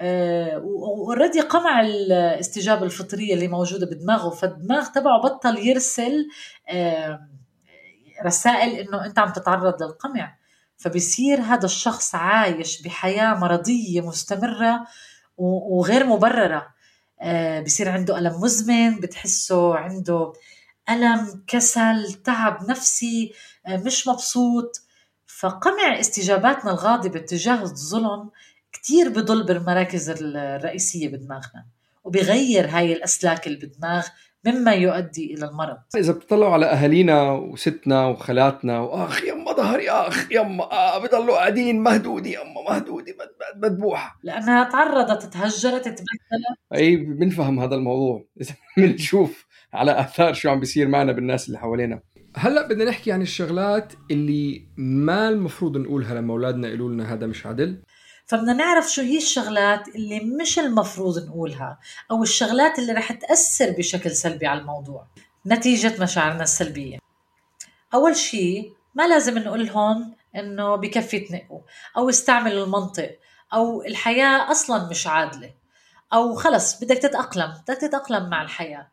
آه، 0.00 0.58
واوريدي 0.58 1.40
قمع 1.40 1.80
الاستجابة 1.80 2.82
الفطرية 2.82 3.34
اللي 3.34 3.48
موجودة 3.48 3.86
بدماغه 3.86 4.30
فالدماغ 4.30 4.86
تبعه 4.86 5.20
بطل 5.22 5.58
يرسل 5.58 6.28
رسائل 8.24 8.70
إنه 8.70 9.06
أنت 9.06 9.18
عم 9.18 9.32
تتعرض 9.32 9.82
للقمع. 9.82 10.38
فبصير 10.76 11.40
هذا 11.40 11.64
الشخص 11.64 12.14
عايش 12.14 12.82
بحياة 12.82 13.34
مرضية 13.34 14.00
مستمرة 14.00 14.86
وغير 15.36 16.06
مبررة. 16.06 16.77
بصير 17.64 17.88
عنده 17.88 18.18
ألم 18.18 18.40
مزمن 18.40 19.00
بتحسه 19.00 19.74
عنده 19.74 20.32
ألم 20.90 21.44
كسل 21.46 22.12
تعب 22.12 22.70
نفسي 22.70 23.32
آه، 23.66 23.76
مش 23.76 24.08
مبسوط. 24.08 24.82
فقمع 25.26 26.00
استجاباتنا 26.00 26.70
الغاضبة 26.70 27.18
تجاه 27.18 27.62
الظلم 27.62 28.30
كتير 28.72 29.08
بضل 29.08 29.46
بالمراكز 29.46 30.10
الرئيسية 30.10 31.08
بدماغنا 31.08 31.66
وبغير 32.04 32.68
هاي 32.68 32.92
الأسلاك 32.92 33.46
اللي 33.46 33.58
بالدماغ 33.58 34.06
مما 34.46 34.72
يؤدي 34.72 35.34
إلى 35.34 35.48
المرض. 35.48 35.76
إذا 35.96 36.12
بتطلعوا 36.12 36.52
على 36.52 36.66
أهالينا 36.66 37.32
وستنا 37.32 38.06
وخالاتنا 38.06 38.80
وآخ 38.80 39.24
يما 39.24 39.52
ظهري 39.52 39.90
آخ 39.90 40.32
يما 40.32 40.72
آه 40.72 40.98
بضلوا 40.98 41.36
قاعدين 41.36 41.82
مهدودي 41.82 42.32
يما 42.32 42.62
مهدودي 42.70 43.16
مذبوحة 43.56 44.18
لأنها 44.22 44.64
تعرضت 44.64 45.22
تهجرت 45.22 45.84
تبدلت. 45.84 46.58
أي 46.74 46.96
بنفهم 46.96 47.60
هذا 47.60 47.74
الموضوع. 47.74 48.24
إذا 48.40 48.54
بنشوف 48.76 49.46
على 49.72 50.00
آثار 50.00 50.32
شو 50.32 50.50
عم 50.50 50.60
بيصير 50.60 50.88
معنا 50.88 51.12
بالناس 51.12 51.46
اللي 51.46 51.58
حوالينا. 51.58 52.00
هلأ 52.36 52.68
بدنا 52.68 52.84
نحكي 52.84 53.12
عن 53.12 53.22
الشغلات 53.22 53.92
اللي 54.10 54.68
ما 54.76 55.28
المفروض 55.28 55.76
نقولها 55.76 56.14
لما 56.14 56.32
أولادنا 56.32 56.68
يقولوا 56.68 56.90
لنا 56.90 57.12
هذا 57.14 57.26
مش 57.26 57.46
عدل. 57.46 57.82
فبدنا 58.28 58.52
نعرف 58.52 58.90
شو 58.90 59.02
هي 59.02 59.16
الشغلات 59.16 59.88
اللي 59.88 60.20
مش 60.20 60.58
المفروض 60.58 61.26
نقولها 61.28 61.78
أو 62.10 62.22
الشغلات 62.22 62.78
اللي 62.78 62.92
رح 62.92 63.12
تأثر 63.12 63.70
بشكل 63.70 64.10
سلبي 64.10 64.46
على 64.46 64.60
الموضوع. 64.60 65.06
نتيجة 65.46 66.02
مشاعرنا 66.02 66.42
السلبية. 66.42 66.98
أول 67.94 68.16
شيء 68.16 68.72
ما 68.94 69.08
لازم 69.08 69.38
نقول 69.38 69.66
لهم 69.66 70.14
إنه 70.36 70.76
بكفي 70.76 71.20
تنقوا 71.20 71.60
أو 71.96 72.08
استعملوا 72.08 72.64
المنطق 72.64 73.18
أو 73.54 73.82
الحياة 73.82 74.50
أصلا 74.50 74.88
مش 74.90 75.06
عادلة 75.06 75.54
أو 76.12 76.34
خلص 76.34 76.84
بدك 76.84 76.98
تتأقلم 76.98 77.54
بدك 77.68 77.80
تتأقلم 77.80 78.30
مع 78.30 78.42
الحياة. 78.42 78.88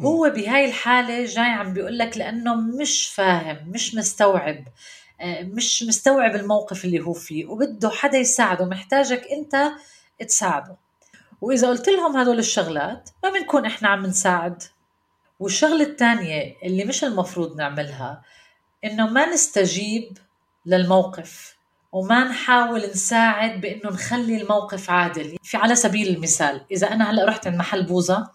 هو 0.00 0.30
بهاي 0.30 0.64
الحالة 0.64 1.24
جاي 1.24 1.44
عم 1.44 1.72
بيقول 1.72 1.98
لك 1.98 2.18
لأنه 2.18 2.54
مش 2.54 3.08
فاهم 3.08 3.68
مش 3.68 3.94
مستوعب 3.94 4.64
مش 5.24 5.82
مستوعب 5.82 6.34
الموقف 6.34 6.84
اللي 6.84 7.00
هو 7.00 7.12
فيه 7.12 7.46
وبده 7.46 7.90
حدا 7.90 8.18
يساعده 8.18 8.64
محتاجك 8.64 9.26
انت 9.32 9.72
تساعده. 10.28 10.76
وإذا 11.40 11.68
قلت 11.68 11.88
لهم 11.88 12.16
هدول 12.16 12.38
الشغلات 12.38 13.10
ما 13.24 13.30
بنكون 13.30 13.66
إحنا 13.66 13.88
عم 13.88 14.06
نساعد. 14.06 14.62
والشغلة 15.40 15.82
الثانية 15.84 16.56
اللي 16.62 16.84
مش 16.84 17.04
المفروض 17.04 17.56
نعملها 17.56 18.22
إنه 18.84 19.06
ما 19.10 19.32
نستجيب 19.32 20.18
للموقف 20.66 21.56
وما 21.92 22.24
نحاول 22.24 22.80
نساعد 22.80 23.60
بإنه 23.60 23.90
نخلي 23.90 24.42
الموقف 24.42 24.90
عادل. 24.90 25.36
في 25.42 25.56
على 25.56 25.76
سبيل 25.76 26.08
المثال 26.16 26.60
إذا 26.72 26.86
أنا 26.92 27.10
هلأ 27.10 27.24
رحت 27.24 27.46
عند 27.46 27.56
محل 27.56 27.82
بوظه 27.86 28.30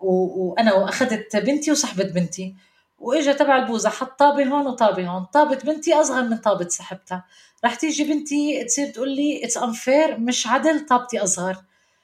وأنا 0.00 0.72
واخذت 0.74 1.36
بنتي 1.36 1.70
وصحبه 1.70 2.04
بنتي 2.04 2.54
وإجا 3.02 3.32
تبع 3.32 3.56
البوزة 3.56 3.90
حط 3.90 4.18
طابة 4.18 4.44
هون 4.44 4.66
وطابة 4.66 5.06
هون. 5.08 5.24
طابة 5.24 5.58
بنتي 5.64 5.94
أصغر 5.94 6.22
من 6.22 6.36
طابة 6.36 6.68
صاحبتها. 6.68 7.24
رح 7.64 7.74
تيجي 7.74 8.04
بنتي 8.04 8.64
تصير 8.64 8.86
تقول 8.86 9.16
لي 9.16 9.44
it's 9.44 9.56
unfair 9.56 10.18
مش 10.18 10.46
عدل 10.46 10.86
طابتي 10.86 11.18
أصغر. 11.18 11.56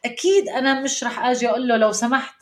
أكيد 0.05 0.49
أنا 0.49 0.81
مش 0.81 1.05
رح 1.05 1.25
آجي 1.25 1.49
أقول 1.49 1.69
له 1.69 1.76
لو 1.76 1.93
سمحت 1.93 2.35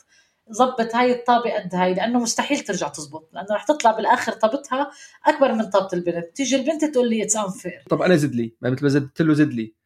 ظبط 0.51 0.95
هاي 0.95 1.11
الطابة 1.11 1.53
قد 1.53 1.75
هاي 1.75 1.93
لأنه 1.93 2.19
مستحيل 2.19 2.59
ترجع 2.59 2.87
تزبط. 2.87 3.29
لأنه 3.33 3.47
رح 3.51 3.63
تطلع 3.63 3.91
بالآخر 3.91 4.31
طابتها 4.31 4.91
أكبر 5.25 5.53
من 5.53 5.69
طابة 5.69 5.89
البنت. 5.93 6.35
تيجي 6.35 6.55
البنت 6.55 6.85
تقول 6.85 7.09
لي 7.09 7.23
it's 7.23 7.35
unfair 7.35 7.83
طب 7.89 8.01
أنا 8.01 8.15
زد 8.15 8.35
لي 8.35 8.53
مثل 8.61 8.83
ما 8.83 8.89
زدت 8.89 9.21
له 9.21 9.33
زد 9.33 9.53
لي. 9.53 9.76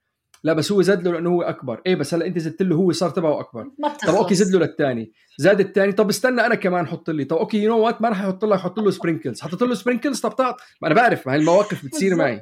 لا 0.44 0.54
بس 0.54 0.72
هو 0.72 0.82
زاد 0.82 1.04
له 1.08 1.14
لأنه 1.14 1.30
هو 1.30 1.42
أكبر. 1.42 1.82
إيه 1.86 1.96
بس 1.96 2.14
هلأ 2.14 2.26
أنت 2.26 2.40
زدت 2.40 2.62
له 2.62 2.76
هو 2.76 2.92
صار 2.92 3.10
تبعه 3.10 3.40
أكبر. 3.40 3.68
ما 3.80 3.88
طب 4.08 4.16
okay 4.16 4.36
زد 4.36 4.56
له 4.56 4.60
للثاني 4.60 5.12
زاد 5.38 5.60
الثاني 5.60 5.92
طب 5.92 6.10
استنى 6.10 6.46
أنا 6.46 6.56
كمان 6.56 6.88
حط 6.88 7.10
لي. 7.10 7.24
طب 7.26 7.38
okay 7.38 7.64
you 7.64 7.70
know 7.76 7.80
what 7.86 8.02
ما 8.02 8.10
راح 8.10 8.22
أحط 8.22 8.46
له 8.46 8.58
حط 8.58 8.80
له 8.80 8.92
sprinkles 8.92 9.42
حطيت 9.42 9.62
له 9.62 9.74
sprinkles 9.74 10.20
طب 10.20 10.30
طب 10.30 10.56
ما 10.82 10.88
أنا 10.88 10.96
بعرف. 10.96 11.28
ما 11.28 11.34
هي 11.34 11.38
المواقف 11.38 11.86
بتصير 11.86 12.16
معي. 12.16 12.42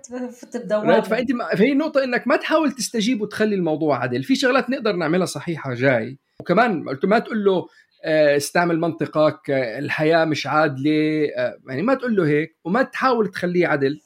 فأنت 1.02 1.32
فهي 1.58 1.72
النقطة 1.72 2.04
إنك 2.04 2.28
ما 2.28 2.36
تحاول 2.36 2.72
تستجيب 2.72 3.22
وتخلي 3.22 3.56
الموضوع 3.56 4.04
عدل. 4.04 4.24
في 4.24 4.36
شغلات 4.36 4.70
نقدر 4.70 4.94
نعملها 4.96 5.26
صحيحة 5.26 5.74
جاي. 5.74 6.18
وكمان 6.40 6.90
قلت 6.90 7.06
ما 7.06 7.20
تقول 7.20 7.44
له 7.46 7.68
آه، 8.06 8.38
استعمل 8.38 8.80
منطقك 8.80 9.50
آه، 9.50 9.80
الحياة 9.80 10.26
مش 10.26 10.48
عادلة. 10.48 11.28
آه، 11.38 11.58
يعني 11.68 11.82
ما 11.82 11.94
تقول 11.94 12.16
له 12.16 12.28
هيك 12.28 12.58
وما 12.64 12.84
تحاول 12.84 13.28
تخليه 13.28 13.68
عدل. 13.68 14.02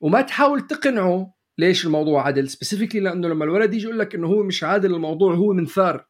وما 0.00 0.20
تحاول 0.20 0.66
تقنعه 0.66 1.35
ليش 1.58 1.86
الموضوع 1.86 2.26
عدل؟ 2.26 2.48
سبيسيفيكلي 2.48 3.00
لأنه 3.00 3.28
لما 3.28 3.44
الولد 3.44 3.74
يجي 3.74 3.84
يقول 3.84 3.98
لك 3.98 4.14
إنه 4.14 4.26
هو 4.26 4.42
مش 4.42 4.64
عادل 4.64 4.94
الموضوع 4.94 5.34
هو 5.34 5.52
منثار 5.52 6.06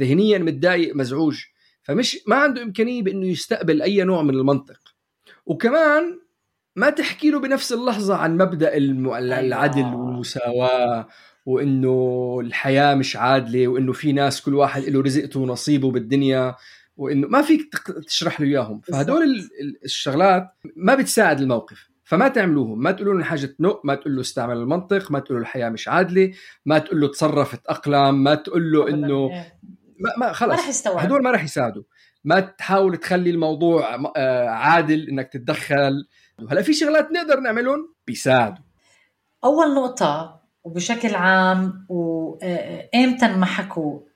ذهنيا 0.00 0.38
متضايق 0.38 0.96
مزعوج. 0.96 1.44
فمش 1.82 2.18
ما 2.26 2.36
عنده 2.36 2.62
إمكانية 2.62 3.02
بإنه 3.02 3.26
يستقبل 3.26 3.82
أي 3.82 4.04
نوع 4.04 4.22
من 4.22 4.34
المنطق. 4.34 4.80
وكمان 5.46 6.20
ما 6.76 6.90
تحكي 6.90 7.30
له 7.30 7.40
بنفس 7.40 7.72
اللحظة 7.72 8.16
عن 8.16 8.36
مبدأ 8.36 8.72
أيوة. 8.72 9.18
العدل 9.18 9.82
والمساواة 9.84 11.08
وإنه 11.46 12.38
الحياة 12.40 12.94
مش 12.94 13.16
عادلة 13.16 13.68
وإنه 13.68 13.92
في 13.92 14.12
ناس 14.12 14.42
كل 14.42 14.54
واحد 14.54 14.82
له 14.82 15.02
رزقته 15.02 15.40
ونصيبه 15.40 15.90
بالدنيا 15.90 16.54
وإنه 16.96 17.28
ما 17.28 17.42
فيك 17.42 17.78
تشرح 18.06 18.40
له 18.40 18.46
إياهم. 18.46 18.80
فهدول 18.80 19.48
الشغلات 19.84 20.48
ما 20.76 20.94
بتساعد 20.94 21.40
الموقف. 21.40 21.87
فما 22.08 22.28
تعملوهم 22.28 22.82
ما 22.82 22.92
تقولوا 22.92 23.14
له 23.14 23.24
حاجة 23.24 23.56
نق 23.60 23.80
ما 23.84 23.94
تقول 23.94 24.14
له 24.14 24.20
استعمل 24.20 24.56
المنطق 24.56 25.10
ما 25.10 25.18
تقول 25.18 25.36
له 25.36 25.42
الحياة 25.42 25.68
مش 25.68 25.88
عادلة 25.88 26.32
ما 26.66 26.78
تقول 26.78 27.00
له 27.00 27.08
تصرف 27.08 27.56
تأقلم 27.56 28.22
ما 28.22 28.34
تقول 28.34 28.72
له 28.72 28.88
إنه 28.88 29.30
إيه. 29.30 29.58
ما, 30.00 30.26
ما 30.26 30.32
خلص. 30.32 30.50
ما 30.50 30.54
رح 30.54 30.68
يستوعب. 30.68 31.04
هدول 31.04 31.22
ما 31.22 31.30
رح 31.30 31.44
يساعدوا. 31.44 31.82
ما 32.24 32.40
تحاول 32.40 32.96
تخلي 32.96 33.30
الموضوع 33.30 33.94
آه، 34.16 34.48
عادل 34.48 35.08
إنك 35.08 35.32
تتدخل. 35.32 36.08
هلأ 36.50 36.62
في 36.62 36.72
شغلات 36.72 37.12
نقدر 37.12 37.40
نعملهم؟ 37.40 37.94
بيساعدوا. 38.06 38.64
أول 39.44 39.74
نقطة 39.74 40.40
وبشكل 40.64 41.14
عام 41.14 41.86
وامتى 41.88 43.26
آه، 43.26 43.36
ما 43.36 43.46
حكوا 43.46 44.00
آه، 44.00 44.07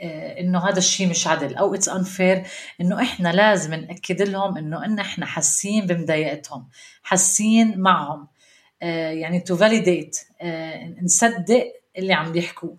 إنه 0.00 0.68
هذا 0.68 0.78
الشيء 0.78 1.08
مش 1.08 1.26
عدل 1.26 1.56
أو 1.56 1.74
it's 1.74 1.88
unfair 1.88 2.42
إنه 2.80 3.02
إحنا 3.02 3.28
لازم 3.28 3.74
نأكد 3.74 4.22
لهم 4.22 4.58
إنه 4.58 4.84
إن 4.84 4.98
إحنا 4.98 5.26
حاسين 5.26 5.86
بمضايقتهم 5.86 6.68
حاسين 7.02 7.80
معهم. 7.80 8.28
آه، 8.82 9.10
يعني 9.10 9.40
to 9.40 9.56
validate 9.56 10.18
آه، 10.40 10.94
نصدق 11.02 11.72
اللي 11.98 12.12
عم 12.12 12.32
بيحكوه 12.32 12.78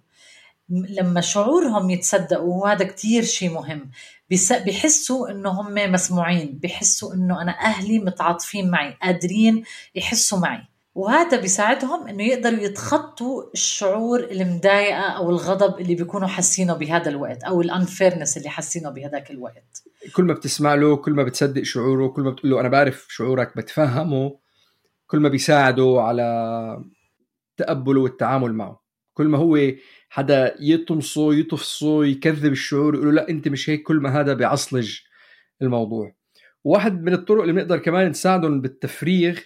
لما 0.69 1.22
شعورهم 1.22 1.89
يتصدقوا 1.89 2.63
وهذا 2.63 2.86
كتير 2.86 3.24
شيء 3.24 3.50
مهم. 3.50 3.91
بحسوا 4.51 5.29
إنه 5.29 5.50
هم 5.50 5.91
مسموعين 5.91 6.60
بحسوا 6.63 7.13
إنه 7.13 7.41
أنا 7.41 7.51
أهلي 7.51 8.00
متعاطفين 8.00 8.72
معي 8.72 8.98
قادرين 9.01 9.63
يحسوا 9.95 10.39
معي. 10.39 10.63
وهذا 10.96 11.42
بيساعدهم 11.42 12.08
إنه 12.08 12.24
يقدروا 12.24 12.60
يتخطوا 12.60 13.44
الشعور 13.54 14.20
المضايقة 14.20 15.02
أو 15.02 15.30
الغضب 15.30 15.82
اللي 15.82 15.96
بيكونوا 15.96 16.28
حاسينه 16.28 16.74
بهذا 16.74 17.10
الوقت 17.10 17.44
أو 17.44 17.62
الانفيرنس 17.62 18.38
اللي 18.38 18.50
حاسينه 18.50 18.90
بهذاك 18.90 19.32
الوقت. 19.32 19.84
كل 20.14 20.24
ما 20.24 20.34
بتسمع 20.34 20.75
له 20.75 20.96
كل 20.96 21.12
ما 21.12 21.24
بتصدق 21.24 21.64
شعوره 21.64 22.08
كل 22.08 22.22
ما 22.22 22.30
بتقول 22.30 22.52
له 22.52 22.60
أنا 22.60 22.70
بعرف 22.70 23.08
شعورك 23.10 23.58
بتفهمه 23.58 24.38
كل 25.08 25.20
ما 25.20 25.30
بيساعده 25.30 25.96
على 26.00 26.84
تقبله 27.58 28.02
والتعامل 28.02 28.54
معه. 28.54 28.84
كل 29.14 29.28
ما 29.28 29.38
هو 29.38 29.72
حدا 30.10 30.56
يطمسه 30.60 31.34
يطفصه 31.34 32.06
يكذب 32.06 32.52
الشعور 32.52 32.96
يقول 32.96 33.16
لا 33.16 33.30
أنت 33.30 33.48
مش 33.48 33.70
هيك 33.70 33.84
كل 33.84 33.96
ما 33.96 34.20
هذا 34.20 34.34
بيعصلج 34.34 35.00
الموضوع. 35.62 36.16
واحد 36.64 37.04
من 37.04 37.14
الطرق 37.14 37.42
اللي 37.42 37.54
بنقدر 37.54 37.78
كمان 37.78 38.10
نساعدهم 38.10 38.62
بالتفريغ 38.62 39.40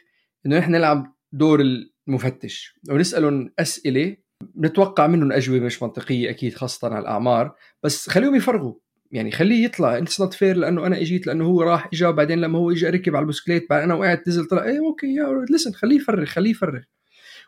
إنه 0.46 0.58
نحن 0.58 0.72
نلعب 0.72 1.18
دور 1.31 1.62
المفتش. 2.07 2.74
ونسألهم 2.89 3.51
أسئلة 3.59 4.17
نتوقع 4.57 5.07
منهم 5.07 5.31
أجوبة 5.31 5.65
مش 5.65 5.83
منطقية 5.83 6.29
أكيد 6.29 6.53
خاصة 6.53 6.88
على 6.88 7.00
الأعمار. 7.00 7.55
بس 7.83 8.09
خليهم 8.09 8.36
يفرغوا. 8.36 8.74
يعني 9.12 9.31
خليه 9.31 9.63
يطلع. 9.65 9.98
it's 9.98 10.22
not 10.22 10.34
fair 10.34 10.58
لأنه 10.57 10.86
أنا 10.86 11.01
إجيت 11.01 11.27
لأنه 11.27 11.45
هو 11.45 11.62
راح 11.62 11.89
إجا 11.93 12.12
بعدين 12.12 12.41
لما 12.41 12.59
هو 12.59 12.71
اجى 12.71 12.89
ركب 12.89 13.15
على 13.15 13.24
البسكليت 13.24 13.69
بعدين 13.69 13.83
أنا 13.83 14.00
وقعت 14.00 14.27
نزل 14.27 14.45
طلع. 14.45 14.63
إيه 14.63 14.79
okay 14.79 15.15
يا 15.15 15.45
listen 15.50 15.72
خليه 15.71 15.95
يفرغ 15.95 16.25
خليه 16.25 16.50
يفرغ. 16.51 16.81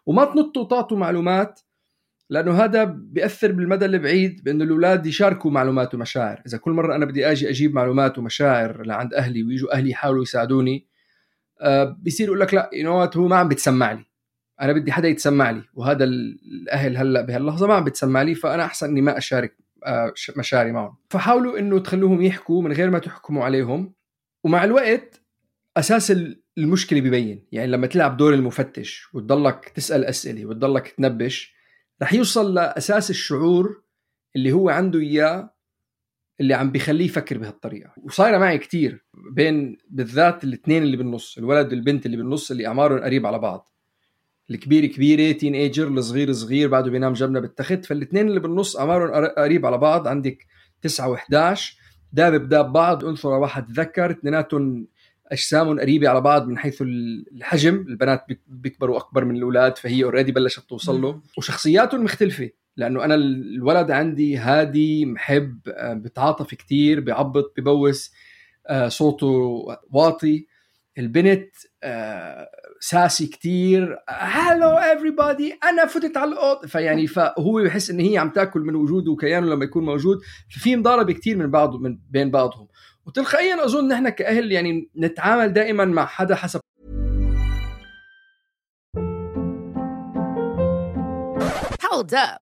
وما 0.05 0.25
تنطوا 0.25 0.63
وتعطوا 0.63 0.97
معلومات 0.97 1.59
لأنه 2.29 2.51
هذا 2.51 2.83
بيأثر 2.83 3.51
بالمدى 3.51 3.85
البعيد 3.85 4.43
بأنه 4.43 4.63
الأولاد 4.63 5.05
يشاركوا 5.05 5.51
معلومات 5.51 5.95
ومشاعر. 5.95 6.41
إذا 6.47 6.57
كل 6.57 6.71
مرة 6.71 6.95
أنا 6.95 7.05
بدي 7.05 7.31
آجي 7.31 7.50
أجيب 7.50 7.73
معلومات 7.73 8.17
ومشاعر 8.17 8.85
لعند 8.85 9.13
أهلي 9.13 9.43
ويجوا 9.43 9.73
أهلي 9.73 9.89
يحاولوا 9.89 10.23
يساعدوني 10.23 10.88
بيصير 12.00 12.27
يقول 12.27 12.39
لك 12.39 12.53
لا 12.53 12.70
يو 12.74 12.91
هو 12.91 13.27
ما 13.27 13.36
عم 13.36 13.48
بتسمع 13.48 13.91
لي. 13.91 14.06
أنا 14.62 14.74
بدي 14.74 14.91
حدا 14.91 15.08
يتسمع 15.08 15.51
لي 15.51 15.63
وهذا 15.74 16.03
الأهل 16.03 16.98
هلأ 16.98 17.22
بهاللحظة 17.22 17.68
ما 17.68 17.74
عم 17.74 17.84
بتسمع 17.84 18.22
لي 18.22 18.36
فأنا 18.36 18.65
أحسن 18.65 18.89
إني 18.89 19.01
ما 19.01 19.18
أشارك 19.18 19.58
آه 19.86 20.13
مشاعري 20.38 20.72
معهم. 20.72 20.98
فحاولوا 21.10 21.60
إنه 21.60 21.80
تخلوهم 21.80 22.22
يحكوا 22.22 22.62
من 22.62 22.72
غير 22.72 22.89
ما 22.89 23.00
تحكموا 23.00 23.44
عليهم 23.46 23.94
ومع 24.44 24.63
الوقت 24.63 25.22
أساس 25.77 26.13
المشكلة 26.58 27.01
ببين. 27.01 27.48
يعني 27.51 27.72
لما 27.72 27.88
تلعب 27.88 28.18
دور 28.18 28.34
المفتش 28.34 29.08
وتضلك 29.13 29.70
تسأل 29.75 30.06
أسئلة 30.06 30.46
وتضلك 30.46 30.88
تنبش 30.88 31.56
رح 32.01 32.13
يوصل 32.13 32.53
لأساس 32.53 33.10
الشعور 33.10 33.84
اللي 34.36 34.51
هو 34.51 34.70
عنده 34.70 35.00
إياه 35.00 35.50
اللي 36.41 36.53
عم 36.53 36.71
بيخليه 36.71 37.05
يفكر 37.05 37.38
بهالطريقة. 37.38 37.93
وصايرة 37.98 38.38
معي 38.38 38.57
كتير 38.57 39.05
بين 39.31 39.77
بالذات 39.89 40.43
الاثنين 40.43 40.83
اللي 40.83 40.98
بالنص 40.98 41.38
الولد 41.38 41.74
والبنت 41.74 42.05
اللي 42.05 42.17
بالنص 42.17 42.51
اللي 42.51 42.67
أعمارهم 42.67 43.00
قريب 43.00 43.25
على 43.25 43.39
بعض. 43.39 43.71
الكبير 44.51 44.86
كبيره 44.86 45.31
تين 45.38 45.55
ايجر 45.55 45.88
الصغير 45.88 46.31
صغير 46.33 46.69
بعده 46.69 46.91
بينام 46.91 47.13
جنبنا 47.13 47.39
بالتخت 47.39 47.86
فالاثنين 47.86 48.27
اللي 48.27 48.39
بالنص 48.39 48.77
أعمارهم 48.77 49.25
قريب 49.38 49.65
على 49.65 49.77
بعض. 49.77 50.07
عندك 50.07 50.45
9 50.81 51.15
و11 51.15 51.60
داب 52.13 52.33
بداب 52.33 52.74
بعض. 52.74 53.05
انثى 53.05 53.27
واحد 53.27 53.71
ذكر. 53.71 54.12
اثنيناتهم 54.12 54.88
أجسامهم 55.27 55.79
قريبة 55.79 56.10
على 56.10 56.21
بعض 56.21 56.48
من 56.48 56.57
حيث 56.57 56.81
الحجم. 56.81 57.75
البنات 57.75 58.25
بيكبروا 58.48 58.98
أكبر 58.98 59.25
من 59.25 59.36
الأولاد 59.36 59.77
فهي 59.77 60.03
اوريدي 60.03 60.31
بلشت 60.31 60.69
توصل 60.69 61.01
له. 61.01 61.21
وشخصياتهم 61.38 62.03
مختلفة. 62.03 62.50
لأنه 62.81 63.05
أنا 63.05 63.15
الولد 63.15 63.91
عندي 63.91 64.38
هادي 64.38 65.05
محب 65.05 65.59
آه، 65.67 65.93
بتعاطف 65.93 66.55
كتير 66.55 67.00
بيعبط 67.00 67.53
ببوس 67.57 68.11
آه، 68.67 68.88
صوته 68.88 69.65
واطي. 69.91 70.47
البنت 70.97 71.50
آه، 71.83 72.50
ساسي 72.79 73.27
كتير 73.27 73.97
هالو 74.09 74.79
everybody 74.79 75.67
أنا 75.69 75.85
فتت 75.85 76.17
على 76.17 76.31
الاوضه 76.31 76.67
فيعني 76.67 77.07
فهو 77.15 77.63
بحس 77.63 77.89
إن 77.89 78.00
هي 78.00 78.17
عم 78.17 78.29
تأكل 78.29 78.59
من 78.59 78.75
وجوده 78.75 79.11
وكيانه 79.11 79.47
لما 79.47 79.65
يكون 79.65 79.85
موجود. 79.85 80.17
ففي 80.55 80.75
مضاربة 80.75 81.13
كتير 81.13 81.38
من 81.38 81.51
بعض 81.51 81.75
من 81.75 81.97
بين 82.09 82.31
بعضهم. 82.31 82.67
وتلقائيا 83.05 83.65
أظن 83.65 83.88
نحن 83.88 84.09
كأهل 84.09 84.51
يعني 84.51 84.89
نتعامل 84.97 85.53
دائما 85.53 85.85
مع 85.85 86.05
حدا 86.05 86.35
حسب 86.35 86.59
Hold 91.91 92.13
up. 92.13 92.50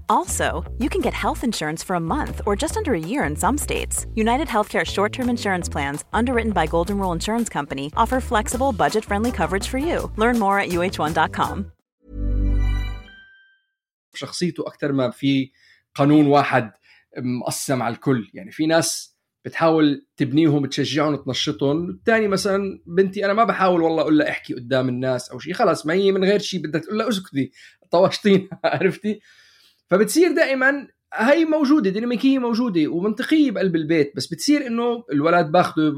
Also, 0.11 0.47
you 0.83 0.89
can 0.93 1.01
get 1.07 1.13
health 1.25 1.41
insurance 1.49 1.81
for 1.87 1.95
a 1.95 2.05
month 2.15 2.37
or 2.45 2.53
just 2.63 2.75
under 2.79 2.93
a 2.93 3.05
year 3.11 3.23
in 3.29 3.35
some 3.43 3.57
states. 3.67 3.95
United 4.23 4.47
Healthcare 4.55 4.85
short 4.95 5.11
term 5.15 5.29
insurance 5.35 5.67
plans, 5.73 5.99
underwritten 6.19 6.53
by 6.59 6.65
Golden 6.75 6.97
Rule 7.01 7.13
Insurance 7.17 7.49
Company, 7.57 7.85
offer 8.01 8.19
flexible, 8.31 8.71
budget 8.83 9.03
friendly 9.09 9.31
coverage 9.31 9.67
for 9.71 9.79
you. 9.87 9.97
Learn 10.17 10.37
more 10.39 10.59
at 10.59 10.69
uh1.com. 10.69 11.65
شخصيته 14.13 14.67
أكثر 14.67 14.91
ما 14.91 15.09
في 15.09 15.51
قانون 15.95 16.27
واحد 16.27 16.71
مقسم 17.17 17.81
على 17.81 17.95
الكل 17.95 18.31
يعني 18.33 18.51
في 18.51 18.65
ناس 18.65 19.17
بتحاول 19.45 20.05
تبنيهم 20.17 20.65
تشجعهم 20.65 21.15
تنشطهم 21.15 21.89
الثاني 21.89 22.27
مثلا 22.27 22.81
بنتي 22.85 23.25
أنا 23.25 23.33
ما 23.33 23.43
بحاول 23.43 23.81
والله 23.81 24.01
أقول 24.01 24.17
لها 24.17 24.29
احكي 24.29 24.53
قدام 24.53 24.89
الناس 24.89 25.29
أو 25.29 25.39
شيء 25.39 25.53
خلاص 25.53 25.85
ما 25.85 25.93
هي 25.93 26.11
من 26.11 26.23
غير 26.23 26.39
شيء 26.39 26.61
بدها 26.61 26.81
تقول 26.81 26.97
لها 26.97 27.09
اسكتي 27.09 27.51
طوشتين 27.91 28.49
عرفتي 28.63 29.21
فبتصير 29.91 30.31
دائما 30.31 30.87
هي 31.13 31.45
موجودة 31.45 31.89
ديناميكية 31.89 32.39
موجودة 32.39 32.87
ومنطقية 32.87 33.51
بقلب 33.51 33.75
البيت 33.75 34.13
بس 34.15 34.33
بتصير 34.33 34.67
إنه 34.67 35.03
الولد 35.11 35.51
باخده 35.51 35.93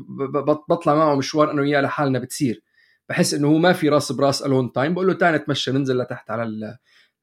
بطلع 0.70 0.96
معه 0.96 1.16
مشوار 1.16 1.52
أنا 1.52 1.62
وياه 1.62 1.82
لحالنا 1.82 2.20
بتصير. 2.20 2.64
بحس 3.10 3.34
إنه 3.34 3.48
هو 3.48 3.58
ما 3.58 3.74
في 3.74 3.90
راس 3.90 4.12
براس 4.12 4.42
الون 4.42 4.72
تايم 4.72 4.94
بقول 4.94 5.08
له 5.08 5.14
تعال 5.14 5.36
نتمشى 5.36 5.72
ننزل 5.72 5.98
لتحت 5.98 6.32
على 6.32 6.76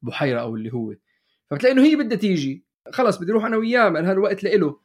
البحيره 0.03 0.41
أو 0.41 0.57
اللي 0.57 0.73
هو. 0.73 0.95
فبتلاقي 1.51 1.73
إنه 1.73 1.83
هي 1.85 1.97
بدها 1.97 2.19
تيجي. 2.19 2.65
خلص 2.93 3.19
بدي 3.19 3.33
أروح 3.33 3.45
أنا 3.45 3.57
وياه 3.57 3.89
من 3.89 4.07
هالوقت 4.07 4.45
لإله. 4.45 4.81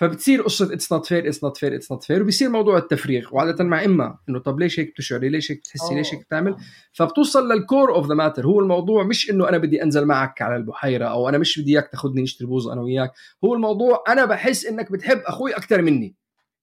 فبتصير 0.00 0.42
قصة 0.42 0.74
it's 0.74 0.92
not 0.92 1.06
fair 1.06 1.28
it's 1.28 1.44
not 1.44 1.56
fair 1.58 1.74
it's 1.74 1.92
not 1.92 2.04
fair 2.04 2.22
وبصير 2.22 2.50
موضوع 2.50 2.78
التفريغ 2.78 3.28
وعادة 3.34 3.64
مع 3.64 3.84
امها 3.84 4.20
إنه 4.28 4.38
طب 4.38 4.60
ليش 4.60 4.80
هيك 4.80 4.90
بتشعري؟ 4.90 5.28
ليش 5.28 5.52
هيك 5.52 5.58
بتحسي؟ 5.58 5.94
ليش 5.94 6.14
هيك 6.14 6.20
بتعمل؟ 6.20 6.56
فبتوصل 6.92 7.52
لل 7.52 7.66
core 7.66 7.94
of 7.94 8.06
the 8.06 8.14
matter 8.14 8.46
هو 8.46 8.60
الموضوع 8.60 9.04
مش 9.04 9.30
إنه 9.30 9.48
أنا 9.48 9.58
بدي 9.58 9.82
أنزل 9.82 10.04
معك 10.04 10.42
على 10.42 10.56
البحيرة 10.56 11.04
أو 11.04 11.28
أنا 11.28 11.38
مش 11.38 11.60
بدي 11.60 11.72
إياك 11.72 11.88
تاخذني 11.88 12.22
نشتري 12.22 12.46
بوظه 12.48 12.72
أنا 12.72 12.80
وياك 12.80 13.12
هو 13.44 13.54
الموضوع 13.54 14.04
أنا 14.08 14.24
بحس 14.24 14.66
إنك 14.66 14.92
بتحب 14.92 15.18
أخوي 15.18 15.52
أكثر 15.52 15.82
مني. 15.82 16.16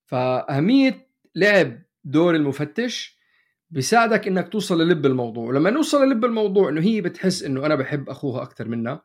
فأهمية 0.05 1.07
لعب 1.35 1.81
دور 2.03 2.35
المفتش 2.35 3.17
بيساعدك 3.69 4.27
إنك 4.27 4.49
توصل 4.49 4.81
للب 4.81 5.05
الموضوع 5.05 5.47
ولما 5.47 5.69
نوصل 5.69 6.05
للب 6.05 6.25
الموضوع 6.25 6.69
إنه 6.69 6.81
هي 6.81 7.01
بتحس 7.01 7.43
إنه 7.43 7.65
أنا 7.65 7.75
بحب 7.75 8.09
أخوها 8.09 8.43
أكثر 8.43 8.67
منها 8.67 9.03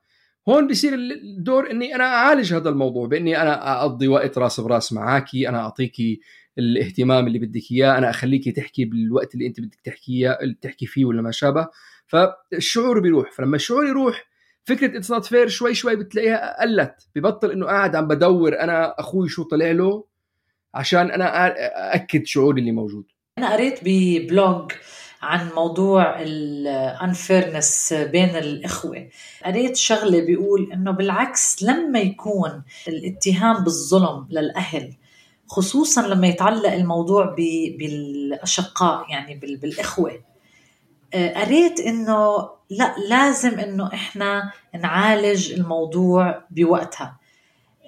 هون 0.49 0.67
بصير 0.67 0.95
الدور 0.95 1.71
إني 1.71 1.95
أنا 1.95 2.05
أعالج 2.05 2.55
هذا 2.55 2.69
الموضوع 2.69 3.07
بإني 3.07 3.43
أنا 3.43 3.81
أقضي 3.81 4.09
وقت 4.09 4.39
راس 4.39 4.61
براس 4.61 4.93
معاكي 4.93 5.49
أنا 5.49 5.59
أعطيكي 5.59 6.21
الاهتمام 6.59 7.27
اللي 7.27 7.39
بدك 7.39 7.73
إياه 7.73 7.99
أنا 7.99 8.11
أخليكي 8.11 8.53
تحكي 8.53 8.85
بالوقت 8.85 9.35
اللي 9.35 9.47
أنت 9.47 9.61
بدك 9.61 9.81
تحكي 9.85 10.37
تحكي 10.61 10.87
فيه 10.87 11.05
ولا 11.05 11.23
ما 11.23 11.31
شابه. 11.31 11.69
فالشعور 12.07 13.01
بيروح 13.01 13.33
فلما 13.33 13.57
الشعور 13.57 13.87
يروح 13.87 14.25
فكرة 14.65 14.99
it's 14.99 15.11
not 15.11 15.25
fair 15.25 15.49
شوي 15.49 15.75
شوي 15.75 15.97
بتلاقيها 15.97 16.63
قلت 16.63 17.09
ببطل 17.17 17.51
إنه 17.51 17.67
قاعد 17.67 17.97
عم 17.97 18.09
بدور 18.09 18.61
أنا 18.61 18.95
أخوي 18.99 19.29
شو 19.29 19.43
طلع 19.43 19.71
له 19.71 20.05
عشان 20.75 21.11
أنا 21.11 21.47
أأكد 21.47 22.27
شعوري 22.27 22.61
اللي 22.61 22.73
موجود. 22.73 23.05
أنا 23.39 23.53
قريت 23.53 23.81
ب 23.85 24.02
blog 24.02 24.73
عن 25.23 25.51
موضوع 25.57 26.21
ال 26.21 26.36
unfairness 26.36 27.93
بين 27.93 28.37
الإخوة. 28.37 29.09
قريت 29.45 29.77
شغلة 29.77 30.21
بيقول 30.21 30.73
إنه 30.73 30.91
بالعكس 30.91 31.63
لما 31.63 31.99
يكون 31.99 32.63
الاتهام 32.89 33.65
بالظلم 33.65 34.27
للأهل 34.31 34.95
خصوصا 35.47 36.07
لما 36.07 36.27
يتعلق 36.27 36.73
الموضوع 36.73 37.35
بالأشقاء 37.79 39.11
يعني 39.11 39.35
بالإخوة 39.35 40.21
آه، 41.15 41.45
قريت 41.45 41.81
إنه 41.81 42.49
لا 42.71 42.95
لازم 43.09 43.59
إنه 43.61 43.87
إحنا 43.95 44.53
نعالج 44.81 45.53
الموضوع 45.53 46.45
بوقتها 46.51 47.17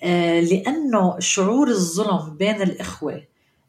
آه، 0.03 0.41
لأنه 0.41 1.19
شعور 1.19 1.69
الظلم 1.69 2.37
بين 2.37 2.63
الإخوة 2.63 3.25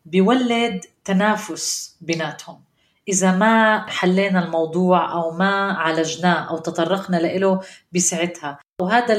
بيولد 0.06 0.86
تنافس 1.06 1.96
بيناتهم. 2.02 2.65
إذا 3.08 3.32
ما 3.32 3.86
حلينا 3.90 4.46
الموضوع 4.46 5.14
أو 5.14 5.32
ما 5.32 5.72
عالجناه 5.72 6.50
أو 6.50 6.58
تطرقنا 6.58 7.18
له 7.18 7.62
بساعتها. 7.92 8.60
وهذا 8.82 9.18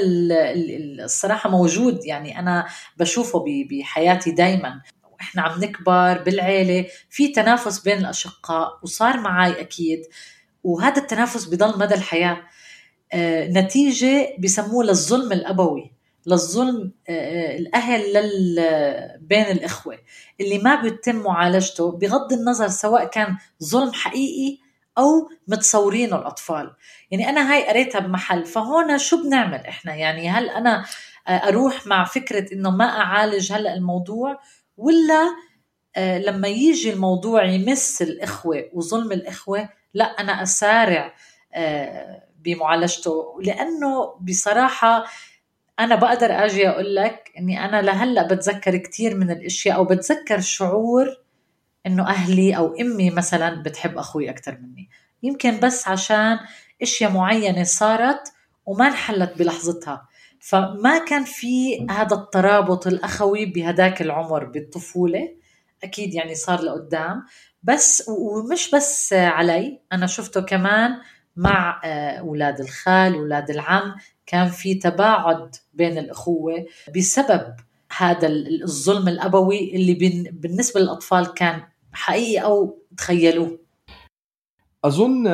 الصراحة 1.04 1.50
موجود 1.50 2.04
يعني 2.04 2.38
أنا 2.38 2.66
بشوفه 2.96 3.44
بحياتي 3.70 4.30
دايما. 4.30 4.80
إحنا 5.20 5.42
عم 5.42 5.60
نكبر 5.60 6.22
بالعيلة 6.22 6.86
في 7.10 7.28
تنافس 7.28 7.78
بين 7.78 7.98
الأشقاء 7.98 8.78
وصار 8.82 9.20
معي 9.20 9.60
أكيد. 9.60 10.02
وهذا 10.64 11.02
التنافس 11.02 11.44
بضل 11.44 11.78
مدى 11.78 11.94
الحياة. 11.94 12.38
آه، 13.12 13.48
نتيجة 13.48 14.36
بسموه 14.38 14.84
للظلم 14.84 15.32
الأبوي. 15.32 15.95
للظلم 16.26 16.92
آه، 17.08 17.56
الأهل 17.56 18.12
لل 18.12 18.60
بين 19.20 19.44
الإخوة. 19.44 19.98
اللي 20.40 20.58
ما 20.58 20.74
بيتم 20.82 21.16
معالجته 21.16 21.92
بغض 21.92 22.32
النظر 22.32 22.68
سواء 22.68 23.04
كان 23.04 23.36
ظلم 23.64 23.92
حقيقي 23.92 24.58
أو 24.98 25.30
متصورينه 25.48 26.16
الأطفال. 26.16 26.72
يعني 27.10 27.28
أنا 27.28 27.52
هاي 27.52 27.68
قريتها 27.68 27.98
بمحل 27.98 28.44
فهون 28.44 28.98
شو 28.98 29.22
بنعمل 29.22 29.58
إحنا؟ 29.66 29.94
يعني 29.94 30.30
هل 30.30 30.48
أنا 30.48 30.84
أروح 31.28 31.86
مع 31.86 32.04
فكرة 32.04 32.52
إنه 32.52 32.70
ما 32.70 32.84
أعالج 32.84 33.52
هلأ 33.52 33.74
الموضوع 33.74 34.38
ولا 34.76 35.36
لما 35.98 36.48
يجي 36.48 36.92
الموضوع 36.92 37.44
يمس 37.44 38.02
الإخوة 38.02 38.64
وظلم 38.72 39.12
الإخوة 39.12 39.68
لا 39.94 40.04
أنا 40.04 40.42
أسارع 40.42 41.14
بمعالجته. 42.38 43.38
لأنه 43.42 44.14
بصراحة 44.20 45.04
أنا 45.80 45.94
بقدر 45.94 46.26
أجي 46.30 46.68
أقول 46.68 46.94
لك 46.94 47.32
إني 47.38 47.64
أنا 47.64 47.82
لهلأ 47.82 48.26
بتذكر 48.26 48.76
كثير 48.76 49.14
من 49.16 49.30
الأشياء 49.30 49.76
أو 49.76 49.84
بتذكر 49.84 50.40
شعور 50.40 51.16
إنه 51.86 52.08
أهلي 52.08 52.56
أو 52.56 52.74
أمي 52.80 53.10
مثلا 53.10 53.62
بتحب 53.62 53.98
أخوي 53.98 54.30
أكثر 54.30 54.58
مني. 54.62 54.88
يمكن 55.22 55.60
بس 55.60 55.88
عشان 55.88 56.38
أشياء 56.82 57.10
معينة 57.10 57.62
صارت 57.62 58.32
وما 58.66 58.86
انحلت 58.86 59.38
بلحظتها. 59.38 60.08
فما 60.40 60.98
كان 60.98 61.24
في 61.24 61.86
هذا 61.90 62.16
الترابط 62.16 62.86
الأخوي 62.86 63.46
بهداك 63.46 64.02
العمر 64.02 64.44
بالطفولة 64.44 65.36
أكيد 65.84 66.14
يعني 66.14 66.34
صار 66.34 66.60
لقدام. 66.62 67.24
بس 67.62 68.08
ومش 68.08 68.70
بس 68.74 69.12
علي 69.12 69.80
أنا 69.92 70.06
شفته 70.06 70.40
كمان 70.40 70.98
مع 71.36 71.80
آه، 71.84 72.18
أولاد 72.18 72.60
الخال 72.60 73.14
أولاد 73.14 73.50
العم. 73.50 73.94
كان 74.26 74.48
في 74.48 74.74
تباعد 74.74 75.56
بين 75.74 75.98
الأخوة 75.98 76.66
بسبب 76.96 77.54
هذا 77.96 78.28
الظلم 78.62 79.08
الأبوي 79.08 79.76
اللي 79.76 79.94
بالنسبة 80.32 80.80
للأطفال 80.80 81.34
كان 81.34 81.62
حقيقي 81.92 82.44
أو 82.44 82.78
تخيلوه. 82.96 83.58
أظن 84.84 85.26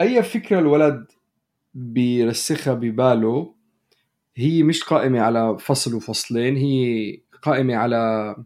أي 0.00 0.22
فكرة 0.22 0.58
الولد 0.58 1.06
بيرسخها 1.74 2.74
بباله 2.74 3.54
هي 4.36 4.62
مش 4.62 4.84
قائمة 4.84 5.20
على 5.20 5.58
فصل 5.58 5.94
وفصلين 5.94 6.56
هي 6.56 7.20
قائمة 7.42 7.76
على 7.76 8.36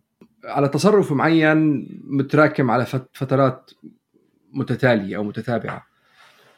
على 0.45 0.69
تصرف 0.69 1.13
معين 1.13 1.89
متراكم 2.05 2.71
على 2.71 2.87
فترات 3.13 3.71
متتالية 4.53 5.17
أو 5.17 5.25
متتابعة. 5.25 5.92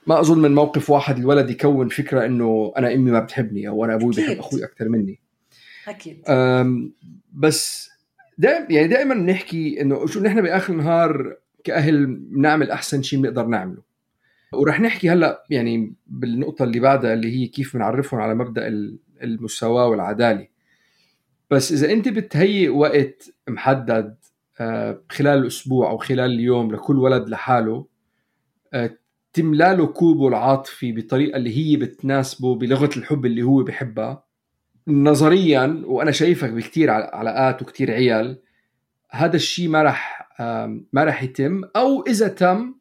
ما 0.07 0.21
أظن 0.21 0.39
من 0.39 0.55
موقف 0.55 0.91
واحد 0.91 1.19
الولد 1.19 1.51
يكون 1.51 1.89
فكرة 1.89 2.27
إنه 2.27 2.73
أنا 2.77 2.95
أمي 2.95 3.11
ما 3.11 3.21
بتحبني 3.21 3.69
أو 3.69 3.85
أنا 3.85 3.95
أبوي 3.95 4.13
أكيد. 4.13 4.25
بحب 4.27 4.39
أخوي 4.39 4.65
أكثر 4.65 4.89
مني. 4.89 5.21
أكيد. 5.89 6.23
بس 7.33 7.91
دائما 8.39 8.67
يعني 8.71 8.89
دائما 8.89 9.15
نحكي 9.15 9.81
إنه 9.81 10.07
شو 10.07 10.21
نحن 10.21 10.43
بآخر 10.43 10.73
النهار 10.73 11.37
كأهل 11.65 12.07
بنعمل 12.07 12.71
أحسن 12.71 13.03
شيء 13.03 13.21
بنقدر 13.21 13.47
نعمله. 13.47 13.83
ورح 14.53 14.81
نحكي 14.81 15.11
هلأ 15.11 15.45
يعني 15.51 15.95
بالنقطة 16.07 16.63
اللي 16.63 16.81
بعدها 16.81 17.15
اللي 17.15 17.37
هي 17.37 17.47
كيف 17.47 17.77
بنعرفهم 17.77 18.21
على 18.21 18.35
مبدأ 18.35 18.69
المساواة 19.23 19.89
والعدالة. 19.89 20.49
بس 21.51 21.73
إذا 21.73 21.93
أنت 21.93 22.09
بتهيئ 22.09 22.69
وقت 22.69 23.31
محدد 23.49 24.17
آه، 24.61 25.03
خلال 25.11 25.39
الأسبوع 25.39 25.91
أو 25.91 25.97
خلال 25.97 26.33
اليوم 26.33 26.73
لكل 26.75 26.99
ولد 26.99 27.29
لحاله 27.29 27.87
آه، 29.35 29.41
تملى 29.41 29.77
له 29.77 29.87
كوبه 29.87 30.29
العاطفي 30.29 30.93
بطريقة 30.93 31.37
اللي 31.37 31.57
هي 31.57 31.77
بتناسبه 31.77 32.55
بلغة 32.55 32.91
الحب 32.97 33.27
اللي 33.27 33.43
هو 33.43 33.63
بحبها 33.63 34.25
نظريا 34.89 35.83
وأنا 35.87 36.11
شايفك 36.11 36.51
بكثير 36.51 36.91
علاقات 36.91 37.63
وكثير 37.63 37.91
عيال 37.91 38.41
هذا 39.11 39.37
الشيء 39.37 39.69
ما 39.69 39.83
راح 39.83 40.29
ما 40.93 41.05
راح 41.05 41.23
يتم. 41.23 41.61
أو 41.77 42.03
إذا 42.03 42.29
تم 42.29 42.75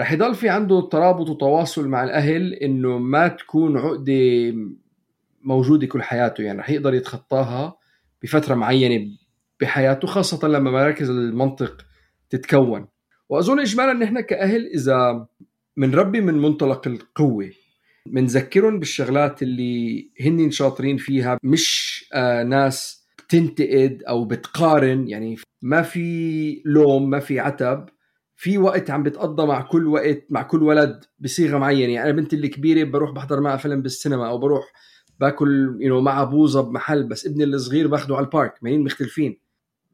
راح 0.00 0.12
يضل 0.12 0.34
في 0.34 0.48
عنده 0.48 0.80
ترابط 0.80 1.30
وتواصل 1.30 1.88
مع 1.88 2.04
الأهل 2.04 2.54
إنه 2.54 2.98
ما 2.98 3.28
تكون 3.28 3.78
عقدة 3.78 4.54
موجودة 5.42 5.86
كل 5.86 6.02
حياته. 6.02 6.42
يعني 6.42 6.58
راح 6.58 6.70
يقدر 6.70 6.94
يتخطاها 6.94 7.76
بفترة 8.22 8.54
معينة 8.54 9.06
بحياته 9.60 10.08
خاصة 10.08 10.48
لما 10.48 10.70
مراكز 10.70 11.10
المنطق 11.10 11.86
تتكون. 12.30 12.88
وأظن 13.28 13.60
اجمالا 13.60 13.92
نحن 13.92 14.20
كأهل 14.20 14.66
إذا 14.66 15.26
ربي 15.84 16.20
من 16.20 16.34
منطلق 16.34 16.88
القوة. 16.88 17.50
بنذكرهم 18.06 18.78
بالشغلات 18.78 19.42
اللي 19.42 20.10
هن 20.20 20.50
شاطرين 20.50 20.96
فيها 20.96 21.38
مش 21.42 22.04
آه 22.14 22.42
ناس 22.42 23.06
بتنتقد 23.18 24.02
أو 24.08 24.24
بتقارن. 24.24 25.08
يعني 25.08 25.36
ما 25.62 25.82
في 25.82 26.62
لوم 26.64 27.10
ما 27.10 27.20
في 27.20 27.40
عتب. 27.40 27.86
في 28.36 28.58
وقت 28.58 28.90
عم 28.90 29.02
بتقضى 29.02 29.46
مع 29.46 29.60
كل 29.60 29.86
وقت 29.86 30.24
مع 30.30 30.42
كل 30.42 30.62
ولد 30.62 31.04
بصيغة 31.18 31.58
معينة. 31.58 31.92
يعني 31.92 32.10
أنا 32.10 32.20
بنتي 32.20 32.36
الكبيرة 32.36 32.84
بروح 32.90 33.10
بحضر 33.10 33.40
معها 33.40 33.56
فيلم 33.56 33.82
بالسينما 33.82 34.28
أو 34.28 34.38
بروح 34.38 34.72
باكل 35.20 35.76
يو 35.80 36.00
know, 36.00 36.02
معها 36.02 36.24
بوظه 36.24 36.60
بمحل 36.60 37.02
بس 37.02 37.26
ابني 37.26 37.44
الصغير 37.44 37.86
باخده 37.86 38.16
على 38.16 38.24
البارك. 38.24 38.54
ما 38.62 38.78
مختلفين. 38.78 39.40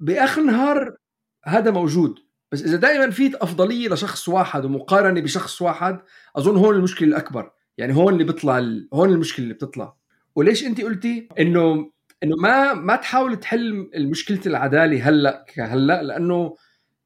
بآخر 0.01 0.41
النهار 0.41 0.97
هذا 1.45 1.71
موجود. 1.71 2.26
بس 2.53 2.63
إذا 2.63 2.77
دائما 2.77 3.11
في 3.11 3.37
أفضلية 3.37 3.89
لشخص 3.89 4.29
واحد 4.29 4.65
ومقارنة 4.65 5.21
بشخص 5.21 5.63
واحد 5.63 5.99
أظن 6.37 6.57
هون 6.57 6.75
المشكلة 6.75 7.09
الأكبر. 7.09 7.51
يعني 7.79 7.97
هون 7.97 8.13
اللي 8.13 8.25
بيطلع 8.25 8.59
ال... 8.59 8.89
هون 8.95 9.09
المشكلة 9.09 9.43
اللي 9.43 9.55
بتطلع. 9.55 9.97
وليش 10.35 10.65
انت 10.65 10.81
قلتي 10.81 11.29
انه 11.39 11.91
إنه 12.23 12.37
ما 12.43 12.75
ما 12.75 12.97
تحاول 12.97 13.41
تحل 13.41 13.91
مشكله 13.99 14.41
العدالة 14.47 15.09
هلأ 15.09 15.45
كهلأ؟ 15.55 16.03
لأنه 16.03 16.57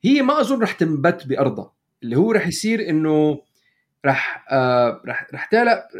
هي 0.03 0.22
ما 0.22 0.40
أظن 0.40 0.62
رح 0.62 0.72
تنبت 0.72 1.26
بأرضها. 1.26 1.72
اللي 2.03 2.16
هو 2.16 2.33
رح 2.33 2.46
يصير 2.46 2.88
إنه 2.88 3.40
رح 4.07 4.46
آه 4.50 5.03
رح 5.07 5.26
رح 5.35 5.50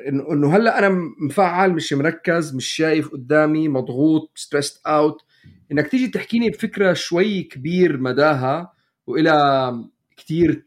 انه 0.09 0.33
إنه 0.33 0.57
هلأ 0.57 0.79
أنا 0.79 0.89
مفعل 1.21 1.73
مش 1.73 1.93
مركز 1.93 2.55
مش 2.55 2.67
شايف 2.67 3.09
قدامي 3.09 3.69
مضغوط 3.69 4.33
stressed 4.35 4.81
out 4.87 5.23
إنك 5.73 5.89
تيجي 5.89 6.09
تحكيني 6.09 6.51
بفكرة 6.51 6.93
شوي 6.93 7.43
كبير 7.43 7.99
مداها 7.99 8.73
وإلى 9.11 9.73
كثير 10.17 10.67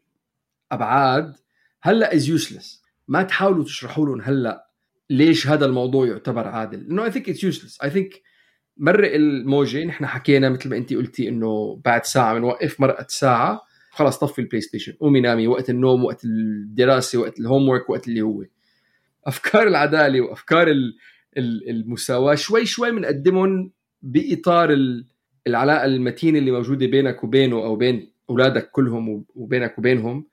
أبعاد 0.72 1.36
هلأ 1.82 2.16
is 2.16 2.30
useless 2.30 2.84
ما 3.08 3.24
تحاولوا 3.24 3.64
تشرحوا 3.64 4.06
لهم 4.06 4.22
هلأ 4.22 4.70
ليش 5.10 5.48
هذا 5.48 5.66
الموضوع 5.66 6.08
يعتبر 6.08 6.48
عادل. 6.48 6.88
إنه 6.90 7.06
I 7.06 7.12
think 7.12 7.30
it's 7.30 7.44
useless 7.44 7.82
I 7.82 7.90
think 7.90 8.22
مرق 8.78 9.14
الموجة 9.14 9.84
نحن 9.86 10.06
حكينا 10.06 10.50
مثل 10.50 10.70
ما 10.70 10.78
أنت 10.78 10.94
قلتي 10.94 11.30
إنه 11.30 11.82
بعد 11.86 12.06
ساعة 12.06 12.34
بنوقف 12.34 12.82
مرقت 12.82 13.12
ساعة 13.12 13.62
خلاص 13.92 14.20
طفي 14.20 14.40
ال 14.40 14.62
PlayStation 14.62 14.92
قومي 14.92 15.22
نامي 15.22 15.48
وقت 15.48 15.70
النوم 15.70 16.04
وقت 16.04 16.26
الدراسة 16.26 17.20
وقت 17.20 17.40
ال 17.40 17.70
homework 17.70 17.90
وقت 17.90 18.08
اللي 18.08 18.22
هو. 18.22 18.44
أفكار 19.26 19.68
العدالة 19.68 20.22
وأفكار 20.22 20.68
المساواة 21.38 22.36
شوي 22.36 22.66
شوي 22.66 22.92
بنقدمهم 22.92 23.72
بإطار 24.02 24.78
العلاقة 25.48 25.86
المتينة 25.86 26.40
اللي 26.40 26.52
موجودة 26.52 26.86
بينك 26.86 27.24
وبينه 27.24 27.56
أو 27.56 27.76
بين 27.76 28.13
أولادك 28.30 28.72
كلهم 28.72 29.26
وبينك 29.36 29.78
وبينهم 29.78 30.26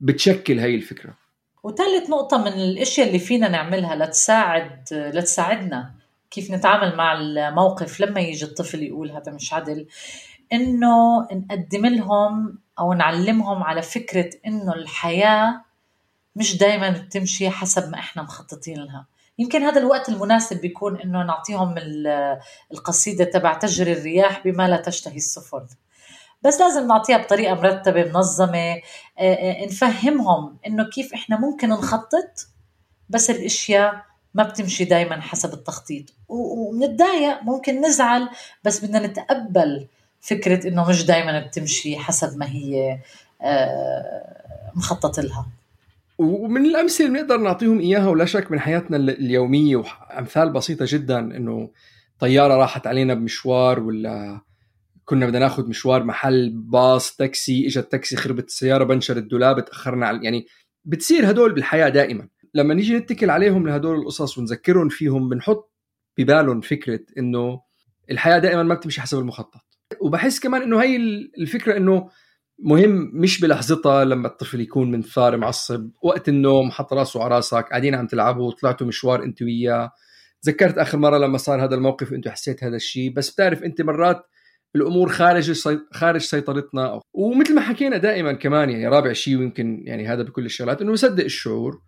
بتشكل 0.00 0.58
هاي 0.58 0.74
الفكرة. 0.74 1.14
وثالث 1.62 2.10
نقطة 2.10 2.38
من 2.38 2.52
الإشياء 2.52 3.06
اللي 3.06 3.18
فينا 3.18 3.48
نعملها 3.48 3.96
لتساعد 3.96 4.84
لتساعدنا 4.92 5.94
كيف 6.30 6.50
نتعامل 6.50 6.96
مع 6.96 7.12
الموقف 7.20 8.00
لما 8.00 8.20
يجي 8.20 8.44
الطفل 8.44 8.82
يقول 8.82 9.10
هذا 9.10 9.32
مش 9.32 9.52
عدل 9.52 9.86
إنه 10.52 11.20
نقدم 11.20 11.86
لهم 11.86 12.58
أو 12.78 12.92
نعلمهم 12.92 13.62
على 13.62 13.82
فكرة 13.82 14.30
إنه 14.46 14.74
الحياة 14.74 15.64
مش 16.36 16.58
دائما 16.58 16.90
بتمشي 16.90 17.50
حسب 17.50 17.90
ما 17.90 17.98
إحنا 17.98 18.22
مخططين 18.22 18.78
لها. 18.78 19.06
يمكن 19.38 19.62
هذا 19.62 19.80
الوقت 19.80 20.08
المناسب 20.08 20.60
بيكون 20.60 21.00
إنه 21.00 21.22
نعطيهم 21.22 21.74
القصيدة 22.72 23.24
تبع 23.24 23.54
تجري 23.54 23.92
الرياح 23.92 24.44
بما 24.44 24.68
لا 24.68 24.76
تشتهي 24.76 25.16
السفن. 25.16 25.66
بس 26.42 26.60
لازم 26.60 26.86
نعطيها 26.86 27.18
بطريقة 27.18 27.54
مرتبة 27.54 28.04
منظمة 28.04 28.80
آه، 29.18 29.34
آه، 29.34 29.66
نفهمهم 29.66 30.56
إنه 30.66 30.90
كيف 30.90 31.14
إحنا 31.14 31.40
ممكن 31.40 31.68
نخطط 31.68 32.46
بس 33.08 33.30
الأشياء 33.30 34.04
ما 34.34 34.42
بتمشي 34.42 34.84
دائما 34.84 35.20
حسب 35.20 35.54
التخطيط. 35.54 36.04
ونتضايق 36.28 37.42
ممكن 37.42 37.80
نزعل 37.80 38.28
بس 38.64 38.84
بدنا 38.84 39.06
نتقبل 39.06 39.86
فكرة 40.20 40.68
إنه 40.68 40.88
مش 40.88 41.06
دائما 41.06 41.40
بتمشي 41.40 41.96
حسب 41.98 42.38
ما 42.38 42.46
هي 42.46 42.98
آه، 43.42 44.70
مخطط 44.74 45.20
لها. 45.20 45.46
ومن 46.18 46.64
الأمثلة 46.64 47.06
اللي 47.06 47.18
بنقدر 47.18 47.36
نعطيهم 47.36 47.80
إياها 47.80 48.08
ولا 48.08 48.24
شك 48.24 48.50
من 48.50 48.60
حياتنا 48.60 48.96
اليومية 48.96 49.76
وأمثال 49.76 50.52
بسيطة 50.52 50.84
جدا 50.88 51.18
إنه 51.18 51.68
طيارة 52.18 52.54
راحت 52.54 52.86
علينا 52.86 53.14
بمشوار 53.14 53.80
ولا 53.80 54.40
كنا 55.10 55.26
بدنا 55.26 55.38
ناخذ 55.38 55.68
مشوار 55.68 56.04
محل 56.04 56.50
باص 56.54 57.16
تاكسي 57.16 57.66
اجى 57.66 57.80
التاكسي 57.80 58.16
خربت 58.16 58.48
السيارة 58.48 58.84
بنشر 58.84 59.16
الدولاب 59.16 59.64
تاخرنا 59.64 60.06
على 60.06 60.24
يعني 60.24 60.46
بتصير 60.84 61.30
هدول 61.30 61.52
بالحياة 61.54 61.88
دائما. 61.88 62.28
لما 62.54 62.74
نيجي 62.74 62.96
نتكل 62.96 63.30
عليهم 63.30 63.66
لهدول 63.66 63.98
القصص 63.98 64.38
ونذكرهم 64.38 64.88
فيهم 64.88 65.28
بنحط 65.28 65.72
ببالهم 66.18 66.60
فكرة 66.60 67.00
إنه 67.18 67.60
الحياة 68.10 68.38
دائما 68.38 68.62
ما 68.62 68.74
بتمشي 68.74 69.00
حسب 69.00 69.18
المخطط. 69.18 69.60
وبحس 70.00 70.40
كمان 70.40 70.62
إنه 70.62 70.82
هي 70.82 70.96
الفكرة 71.38 71.76
إنه 71.76 72.08
مهم 72.58 73.10
مش 73.14 73.40
بلحظتها 73.40 74.04
لما 74.04 74.28
الطفل 74.28 74.60
يكون 74.60 74.90
منثار 74.90 75.36
معصب 75.36 75.90
وقت 76.02 76.28
النوم 76.28 76.70
حط 76.70 76.92
راسه 76.92 77.22
على 77.22 77.34
راسك 77.34 77.66
قاعدين 77.70 77.94
عم 77.94 78.06
تلعبوا 78.06 78.52
طلعتوا 78.52 78.86
مشوار 78.86 79.24
انت 79.24 79.42
وياه. 79.42 79.90
تذكرت 80.42 80.78
آخر 80.78 80.98
مرة 80.98 81.18
لما 81.18 81.38
صار 81.38 81.64
هذا 81.64 81.74
الموقف 81.74 82.12
انت 82.12 82.28
حسيت 82.28 82.64
هذا 82.64 82.76
الشيء 82.76 83.12
بس 83.12 83.30
بتعرف 83.30 83.62
أنت 83.62 83.82
مرات 83.82 84.29
الأمور 84.76 85.08
خارج 85.08 85.68
خارج 85.92 86.20
سيطرتنا. 86.20 87.00
ومثل 87.12 87.54
ما 87.54 87.60
حكينا 87.60 87.96
دائما 87.96 88.32
كمان 88.32 88.70
يعني 88.70 88.88
رابع 88.88 89.12
شيء 89.12 89.38
ويمكن 89.38 89.82
يعني 89.86 90.06
هذا 90.06 90.22
بكل 90.22 90.46
الشغلات 90.46 90.82
إنه 90.82 90.94
صدق 90.94 91.24
الشعور 91.24 91.82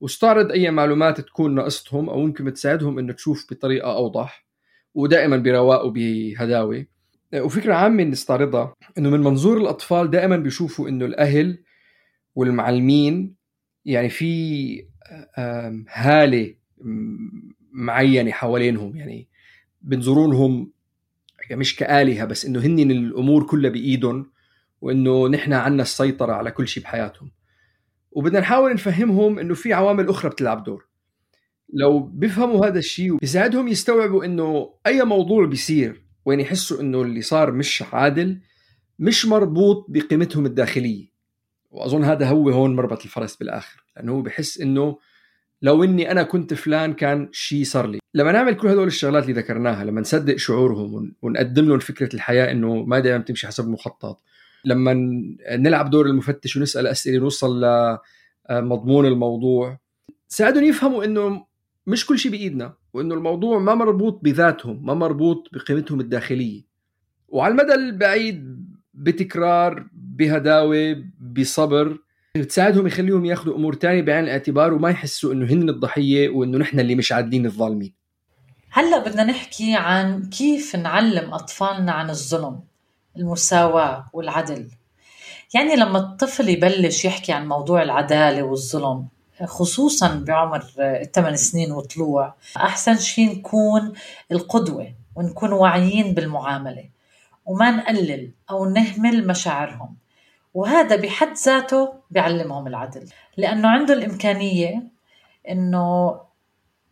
واستعرض 0.00 0.50
أي 0.50 0.70
معلومات 0.70 1.20
تكون 1.20 1.54
ناقصتهم 1.54 2.10
أو 2.10 2.20
ممكن 2.20 2.52
تساعدهم 2.52 2.98
إنه 2.98 3.12
تشوف 3.12 3.46
بطريقة 3.50 3.96
أوضح 3.96 4.46
ودائما 4.94 5.36
برواء 5.36 5.86
وبهداوة. 5.86 6.86
وفكرة 7.34 7.74
عامة 7.74 8.04
نستعرضها 8.04 8.74
إنه 8.98 9.10
من 9.10 9.20
منظور 9.20 9.56
الأطفال 9.56 10.10
دائما 10.10 10.36
بيشوفوا 10.36 10.88
إنه 10.88 11.04
الأهل 11.04 11.58
والمعلمين 12.34 13.34
يعني 13.84 14.08
في 14.08 14.84
هالة 15.88 16.54
معينة 17.72 18.30
حوالينهم 18.30 18.96
يعني 18.96 19.28
بنظرونهم 19.82 20.72
مش 21.50 21.76
كآلهة 21.76 22.24
بس 22.24 22.44
إنه 22.46 22.60
هن 22.60 22.90
الأمور 22.90 23.46
كلها 23.46 23.70
بإيدهم 23.70 24.30
وإنه 24.80 25.28
نحن 25.28 25.52
عنا 25.52 25.82
السيطرة 25.82 26.32
على 26.32 26.50
كل 26.50 26.68
شيء 26.68 26.82
بحياتهم. 26.82 27.30
وبدنا 28.12 28.40
نحاول 28.40 28.74
نفهمهم 28.74 29.38
إنه 29.38 29.54
في 29.54 29.72
عوامل 29.72 30.08
أخرى 30.08 30.30
بتلعب 30.30 30.64
دور. 30.64 30.88
لو 31.72 32.00
بيفهموا 32.00 32.66
هذا 32.66 32.78
الشيء 32.78 33.16
بيساعدهم 33.16 33.68
يستوعبوا 33.68 34.24
إنه 34.24 34.74
أي 34.86 35.04
موضوع 35.04 35.46
بيصير 35.46 36.04
وين 36.24 36.40
يحسوا 36.40 36.80
إنه 36.80 37.02
اللي 37.02 37.22
صار 37.22 37.52
مش 37.52 37.84
عادل 37.92 38.40
مش 38.98 39.26
مربوط 39.26 39.86
بقيمتهم 39.88 40.46
الداخلية. 40.46 41.12
وأظن 41.70 42.04
هذا 42.04 42.28
هو 42.28 42.50
هون 42.50 42.76
مربط 42.76 43.02
الفرس 43.02 43.36
بالآخر 43.36 43.84
لأنه 43.96 44.12
هو 44.12 44.22
بحس 44.22 44.60
إنه 44.60 44.98
لو 45.62 45.84
إني 45.84 46.10
أنا 46.10 46.22
كنت 46.22 46.54
فلان 46.54 46.92
كان 46.94 47.28
شيء 47.32 47.64
صار 47.64 47.86
لي. 47.86 47.98
لما 48.14 48.32
نعمل 48.32 48.54
كل 48.54 48.68
هدول 48.68 48.86
الشغلات 48.86 49.22
اللي 49.22 49.40
ذكرناها 49.40 49.84
لما 49.84 50.00
نصدق 50.00 50.36
شعورهم 50.36 51.14
ونقدم 51.22 51.68
لهم 51.68 51.78
فكرة 51.78 52.14
الحياة 52.14 52.50
إنه 52.52 52.82
ما 52.82 52.98
دائما 52.98 53.18
بتمشي 53.18 53.46
حسب 53.46 53.64
المخطط 53.64 54.22
لما 54.64 54.92
نلعب 55.50 55.90
دور 55.90 56.06
المفتش 56.06 56.56
ونسأل 56.56 56.86
أسئلة 56.86 57.18
نوصل 57.18 57.64
لمضمون 58.50 59.06
الموضوع. 59.06 59.78
ساعدهم 60.28 60.64
يفهموا 60.64 61.04
إنه 61.04 61.46
مش 61.86 62.06
كل 62.06 62.18
شيء 62.18 62.32
بإيدنا 62.32 62.74
وإنه 62.92 63.14
الموضوع 63.14 63.58
ما 63.58 63.74
مربوط 63.74 64.20
بذاتهم 64.22 64.86
ما 64.86 64.94
مربوط 64.94 65.48
بقيمتهم 65.52 66.00
الداخلية. 66.00 66.62
وعلى 67.28 67.52
المدى 67.52 67.74
البعيد 67.74 68.66
بتكرار 68.94 69.86
بهداوة 69.92 71.04
بصبر 71.20 71.98
بتساعدهم 72.36 72.86
يخليهم 72.86 73.24
ياخذوا 73.24 73.56
أمور 73.56 73.74
تانية 73.74 74.02
بعين 74.02 74.24
الاعتبار 74.24 74.74
وما 74.74 74.90
يحسوا 74.90 75.32
إنه 75.32 75.52
هن 75.52 75.68
الضحية 75.68 76.28
وإنه 76.28 76.58
نحن 76.58 76.80
اللي 76.80 76.94
مش 76.94 77.12
عادلين 77.12 77.46
الظالمين. 77.46 77.92
هلا 78.70 78.98
بدنا 78.98 79.24
نحكي 79.24 79.74
عن 79.76 80.24
كيف 80.30 80.76
نعلم 80.76 81.34
أطفالنا 81.34 81.92
عن 81.92 82.10
الظلم 82.10 82.60
المساواة 83.16 84.10
والعدل. 84.12 84.68
يعني 85.54 85.76
لما 85.76 85.98
الطفل 85.98 86.48
يبلش 86.48 87.04
يحكي 87.04 87.32
عن 87.32 87.48
موضوع 87.48 87.82
العدالة 87.82 88.42
والظلم 88.42 89.06
خصوصا 89.44 90.14
بعمر 90.26 90.64
الثمان 90.78 91.36
سنين 91.36 91.72
وطلوع 91.72 92.34
أحسن 92.56 92.98
شيء 92.98 93.30
نكون 93.38 93.92
القدوة 94.32 94.94
ونكون 95.16 95.52
واعيين 95.52 96.14
بالمعاملة 96.14 96.84
وما 97.46 97.70
نقلل 97.70 98.30
أو 98.50 98.70
نهمل 98.70 99.26
مشاعرهم. 99.26 99.96
وهذا 100.54 100.96
بحد 100.96 101.32
ذاته 101.36 101.92
بيعلمهم 102.10 102.66
العدل. 102.66 103.08
لأنه 103.36 103.68
عنده 103.68 103.94
الإمكانية 103.94 104.90
إنه 105.48 106.20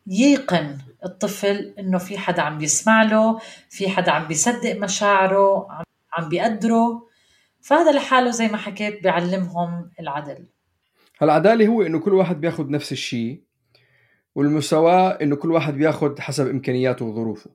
ييقن 0.07 0.79
الطفل 1.05 1.75
إنه 1.79 1.99
في 1.99 2.18
حدا 2.18 2.42
عم 2.42 2.59
بيسمع 2.59 3.03
له 3.03 3.40
في 3.68 3.88
حدا 3.88 4.12
عم 4.12 4.29
بيصدق 4.29 4.77
مشاعره 4.77 5.68
عم 6.12 6.29
بيقدره. 6.29 7.07
فهذا 7.61 7.92
لحاله 7.92 8.31
زي 8.31 8.49
ما 8.49 8.57
حكيت 8.57 9.03
بيعلمهم 9.03 9.90
العدل. 10.01 10.46
العدالة 11.23 11.66
هو 11.66 11.83
إنه 11.83 11.99
كل 11.99 12.14
واحد 12.14 12.40
بياخد 12.40 12.70
نفس 12.70 12.92
الشيء 12.92 13.42
والمساواة 14.35 15.18
إنه 15.23 15.37
كل 15.37 15.53
واحد 15.53 15.75
بياخد 15.75 16.18
حسب 16.18 16.49
إمكانياته 16.49 17.05
وظروفه. 17.05 17.51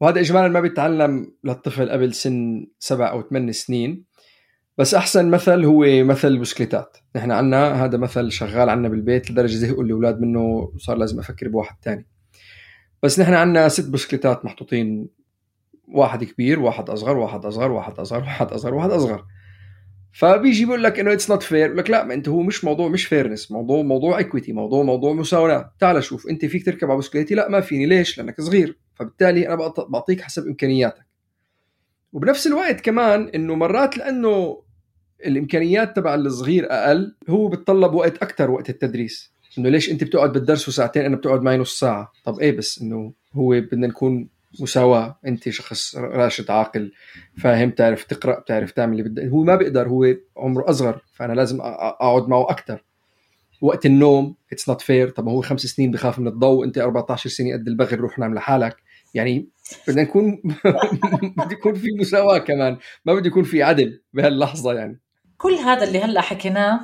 وهذا 0.00 0.20
إجمالا 0.20 0.48
ما 0.48 0.60
بيتعلم 0.60 1.34
للطفل 1.44 1.90
قبل 1.90 2.14
سن 2.14 2.66
سبع 2.78 3.10
أو 3.10 3.22
ثمان 3.22 3.52
سنين. 3.52 4.11
بس 4.78 4.94
أحسن 4.94 5.30
مثل 5.30 5.64
هو 5.64 6.04
مثل 6.04 6.28
البسكليتات 6.28 6.96
نحن 7.16 7.30
عنا 7.30 7.84
هذا 7.84 7.98
مثل 7.98 8.32
شغال 8.32 8.70
عنا 8.70 8.88
بالبيت 8.88 9.30
لدرجة 9.30 9.56
زهقوا 9.56 9.84
الأولاد 9.84 10.20
منه 10.20 10.72
صار 10.78 10.96
لازم 10.96 11.18
أفكر 11.18 11.48
بواحد 11.48 11.76
تاني. 11.82 12.06
بس 13.02 13.20
نحن 13.20 13.34
عنا 13.34 13.68
ست 13.68 13.88
بسكليتات 13.90 14.44
محطوطين 14.44 15.08
واحد 15.88 16.24
كبير 16.24 16.60
واحد 16.60 16.90
أصغر 16.90 17.16
واحد 17.16 17.44
أصغر 17.44 17.72
واحد 17.72 17.98
أصغر 17.98 18.20
واحد 18.20 18.52
أصغر 18.52 18.74
واحد 18.74 18.90
أصغر. 18.90 19.24
فبيجي 20.12 20.64
بيقول 20.64 20.82
لك 20.82 21.00
إنه 21.00 21.12
it's 21.12 21.30
not 21.30 21.42
fair 21.42 21.66
بقول 21.66 21.78
لك 21.78 21.90
لا 21.90 22.04
ما 22.04 22.14
أنت 22.14 22.28
هو 22.28 22.42
مش 22.42 22.64
موضوع 22.64 22.88
مش 22.88 23.06
fairness 23.06 23.52
موضوع 23.52 23.82
موضوع 23.82 24.20
equity 24.20 24.52
موضوع 24.52 24.82
موضوع 24.82 25.12
مساواه. 25.12 25.72
تعال 25.80 26.04
شوف 26.04 26.28
أنت 26.28 26.44
فيك 26.44 26.64
تركب 26.64 26.90
على 26.90 26.98
بسكليتي؟ 26.98 27.34
لا 27.34 27.48
ما 27.48 27.60
فيني. 27.60 27.86
ليش؟ 27.86 28.18
لأنك 28.18 28.40
صغير. 28.40 28.78
فبالتالي 28.94 29.48
أنا 29.48 29.72
بعطيك 29.88 30.20
حسب 30.20 30.46
إمكانياتك. 30.46 31.11
وبنفس 32.12 32.46
الوقت 32.46 32.80
كمان 32.80 33.28
إنه 33.34 33.54
مرات 33.54 33.98
لأنه 33.98 34.62
الإمكانيات 35.26 35.96
تبع 35.96 36.14
الصغير 36.14 36.66
أقل 36.70 37.14
هو 37.28 37.48
بتطلب 37.48 37.94
وقت 37.94 38.22
أكثر 38.22 38.50
وقت 38.50 38.70
التدريس. 38.70 39.32
إنه 39.58 39.68
ليش 39.68 39.90
أنت 39.90 40.04
بتقعد 40.04 40.32
بالدرس 40.32 40.68
وساعتين 40.68 41.04
أنا 41.04 41.16
بتقعد 41.16 41.42
معي 41.42 41.56
نص 41.58 41.80
ساعة. 41.80 42.12
طب 42.24 42.40
إيه 42.40 42.56
بس 42.56 42.82
إنه 42.82 43.12
هو 43.34 43.48
بدنا 43.50 43.86
نكون 43.86 44.28
مساواة. 44.60 45.18
أنت 45.26 45.48
شخص 45.48 45.96
راشد 45.96 46.50
عاقل 46.50 46.92
فاهم 47.38 47.70
تعرف 47.70 48.04
تقرأ 48.04 48.40
بتعرف 48.40 48.70
تعمل 48.70 48.92
اللي 49.00 49.08
بدك. 49.10 49.22
هو 49.22 49.42
ما 49.42 49.56
بيقدر 49.56 49.88
هو 49.88 50.14
عمره 50.36 50.70
أصغر 50.70 51.00
فأنا 51.14 51.32
لازم 51.32 51.60
أقعد 51.60 52.28
معه 52.28 52.50
أكثر 52.50 52.84
وقت 53.60 53.86
النوم 53.86 54.34
it's 54.52 54.68
not 54.68 54.80
fair 54.80 55.08
طب 55.10 55.28
هو 55.28 55.42
خمس 55.42 55.60
سنين 55.60 55.90
بخاف 55.90 56.18
من 56.18 56.28
الضوء 56.28 56.64
أنت 56.64 56.78
14 56.78 57.30
سنة 57.30 57.52
قد 57.52 57.68
البغل 57.68 58.00
روح 58.00 58.18
نام 58.18 58.34
لحالك. 58.34 58.76
يعني 59.14 59.48
بدنا 59.88 60.02
نكون 60.02 60.42
بده 61.36 61.52
يكون 61.52 61.74
في 61.74 61.86
مساواة 62.00 62.38
كمان 62.38 62.78
ما 63.04 63.14
بده 63.14 63.26
يكون 63.26 63.44
في 63.44 63.62
عدل 63.62 64.02
بهاللحظة 64.12 64.72
يعني. 64.72 65.00
كل 65.38 65.54
هذا 65.54 65.84
اللي 65.84 65.98
هلأ 65.98 66.20
حكيناه 66.20 66.80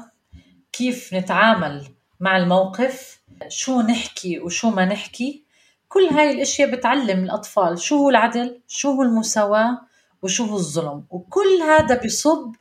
كيف 0.73 1.15
نتعامل 1.15 1.83
مع 2.21 2.37
الموقف 2.37 3.21
شو 3.49 3.81
نحكي 3.81 4.39
وشو 4.39 4.71
ما 4.71 4.85
نحكي 4.85 5.45
كل 5.89 6.05
هاي 6.05 6.31
الأشياء 6.31 6.71
بتعلم 6.71 7.25
الأطفال 7.25 7.79
شو 7.79 7.97
هو 7.97 8.11
العدل 8.11 8.61
شو 8.67 8.91
هو 8.91 9.03
المساواة 9.03 9.81
وشو 10.23 10.45
هو 10.45 10.57
الظلم. 10.57 11.05
وكل 11.11 11.63
هذا 11.63 12.01
بصب 12.05 12.55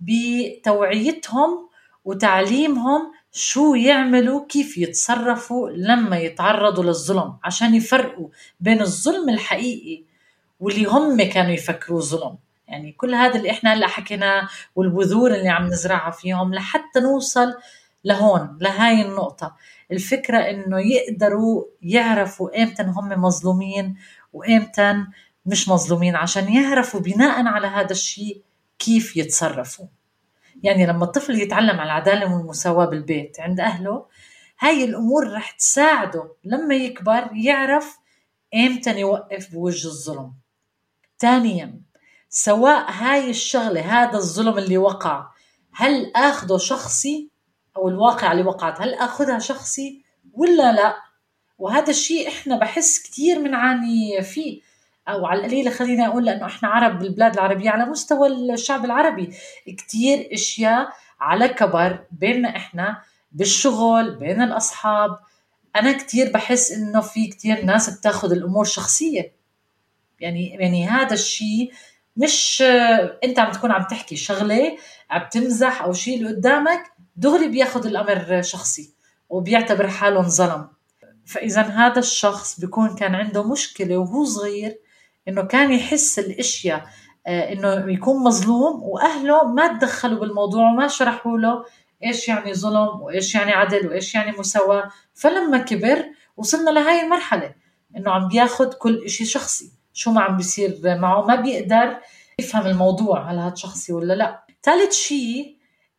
بتوعيتهم 0.00 1.68
وتعليمهم 2.04 3.12
شو 3.32 3.74
يعملوا 3.74 4.46
كيف 4.46 4.78
يتصرفوا 4.78 5.70
لما 5.70 6.18
يتعرضوا 6.18 6.84
للظلم 6.84 7.36
عشان 7.44 7.74
يفرقوا 7.74 8.28
بين 8.60 8.80
الظلم 8.80 9.28
الحقيقي 9.28 10.04
واللي 10.60 10.84
هم 10.84 11.22
كانوا 11.22 11.50
يفكروه 11.50 12.00
ظلم. 12.00 12.38
يعني 12.68 12.92
كل 12.92 13.14
هذا 13.14 13.36
اللي 13.36 13.50
إحنا 13.50 13.74
هلأ 13.74 13.86
حكيناه 13.86 14.48
والبذور 14.76 15.34
اللي 15.34 15.48
عم 15.48 15.66
نزرعها 15.66 16.10
فيهم 16.10 16.54
لحتى 16.54 17.00
نوصل 17.00 17.54
لهون 18.04 18.58
لهاي 18.60 19.02
النقطة. 19.02 19.56
الفكرة 19.92 20.38
إنه 20.38 20.80
يقدروا 20.80 21.64
يعرفوا 21.82 22.62
إمتى 22.62 22.82
هم 22.82 23.08
مظلومين 23.22 23.96
وإمتى 24.32 25.04
مش 25.46 25.68
مظلومين 25.68 26.16
عشان 26.16 26.52
يعرفوا 26.52 27.00
بناء 27.00 27.46
على 27.46 27.66
هذا 27.66 27.92
الشيء 27.92 28.42
كيف 28.78 29.16
يتصرفوا. 29.16 29.86
يعني 30.62 30.86
لما 30.86 31.04
الطفل 31.04 31.34
يتعلم 31.34 31.80
على 31.80 31.82
العدالة 31.82 32.34
والمساواة 32.34 32.86
بالبيت 32.86 33.40
عند 33.40 33.60
أهله 33.60 34.06
هاي 34.60 34.84
الأمور 34.84 35.32
رح 35.32 35.50
تساعده 35.50 36.36
لما 36.44 36.74
يكبر 36.74 37.30
يعرف 37.32 37.98
إمتى 38.54 39.00
يوقف 39.00 39.52
بوجه 39.52 39.88
الظلم. 39.88 40.32
ثانيا 41.18 41.80
سواء 42.28 42.90
هاي 42.90 43.30
الشغلة 43.30 43.80
هذا 43.80 44.16
الظلم 44.18 44.58
اللي 44.58 44.78
وقع 44.78 45.26
هل 45.72 46.12
اخذه 46.16 46.56
شخصي 46.56 47.30
أو 47.76 47.88
الواقع 47.88 48.32
اللي 48.32 48.42
وقعت 48.42 48.80
هل 48.80 48.94
آخذها 48.94 49.38
شخصي 49.38 50.04
ولا 50.32 50.72
لا؟ 50.72 50.96
وهذا 51.58 51.90
الشيء 51.90 52.28
إحنا 52.28 52.58
بحس 52.58 53.02
كثير 53.02 53.38
بنعاني 53.38 54.22
فيه. 54.22 54.60
أو 55.12 55.26
على 55.26 55.40
القليلة 55.40 55.70
خليني 55.70 56.06
أقول 56.06 56.24
لأنه 56.24 56.46
إحنا 56.46 56.68
عرب 56.68 56.98
بالبلاد 56.98 57.34
العربية 57.34 57.70
على 57.70 57.86
مستوى 57.86 58.28
الشعب 58.54 58.84
العربي. 58.84 59.32
كثير 59.78 60.28
أشياء 60.32 60.88
على 61.20 61.48
كبر 61.48 62.04
بيننا 62.12 62.56
إحنا 62.56 63.02
بالشغل 63.32 64.14
بين 64.14 64.42
الأصحاب. 64.42 65.18
أنا 65.76 65.92
كتير 65.92 66.32
بحس 66.32 66.72
إنه 66.72 67.00
في 67.00 67.26
كتير 67.26 67.64
ناس 67.64 67.90
بتاخد 67.90 68.32
الأمور 68.32 68.64
شخصية. 68.64 69.32
يعني 70.20 70.48
يعني 70.48 70.88
هذا 70.88 71.14
الشيء 71.14 71.72
مش 72.16 72.62
أنت 73.24 73.38
عم 73.38 73.52
تكون 73.52 73.72
عم 73.72 73.82
تحكي 73.82 74.16
شغلة 74.16 74.76
عم 75.10 75.28
تمزح 75.30 75.82
أو 75.82 75.92
شيء 75.92 76.18
اللي 76.18 76.28
قدامك 76.28 76.82
دغري 77.16 77.48
بياخذ 77.48 77.86
الأمر 77.86 78.42
شخصي 78.42 78.94
وبيعتبر 79.28 79.88
حاله 79.88 80.20
انظلم 80.20 80.68
فاذا 81.26 81.62
هذا 81.62 81.98
الشخص 81.98 82.60
بيكون 82.60 82.94
كان 82.94 83.14
عنده 83.14 83.52
مشكلة 83.52 83.96
وهو 83.98 84.24
صغير 84.24 84.78
إنه 85.28 85.42
كان 85.42 85.72
يحس 85.72 86.18
الأشياء 86.18 86.86
آه، 87.26 87.52
إنه 87.52 87.92
يكون 87.92 88.24
مظلوم 88.24 88.82
وأهله 88.82 89.44
ما 89.44 89.78
تدخلوا 89.78 90.20
بالموضوع 90.20 90.70
وما 90.70 90.88
شرحوا 90.88 91.38
له 91.38 91.64
إيش 92.04 92.28
يعني 92.28 92.54
ظلم 92.54 93.00
وإيش 93.00 93.34
يعني 93.34 93.52
عدل 93.52 93.88
وإيش 93.88 94.14
يعني 94.14 94.38
مساواة. 94.38 94.90
فلما 95.14 95.58
كبر 95.58 96.04
وصلنا 96.36 96.70
لهي 96.70 97.02
المرحلة 97.02 97.54
إنه 97.96 98.10
عم 98.10 98.28
بياخذ 98.28 98.72
كل 98.72 99.04
إشي 99.04 99.24
شخصي. 99.24 99.72
شو 99.92 100.12
ما 100.12 100.20
عم 100.20 100.36
بيصير 100.36 100.78
معه 100.84 101.26
ما 101.26 101.34
بيقدر 101.34 101.96
يفهم 102.38 102.66
الموضوع 102.66 103.30
هل 103.30 103.38
هذا 103.38 103.54
شخصي 103.54 103.92
ولا 103.92 104.14
لا. 104.14 104.44
ثالث 104.62 104.92
شيء 104.92 105.56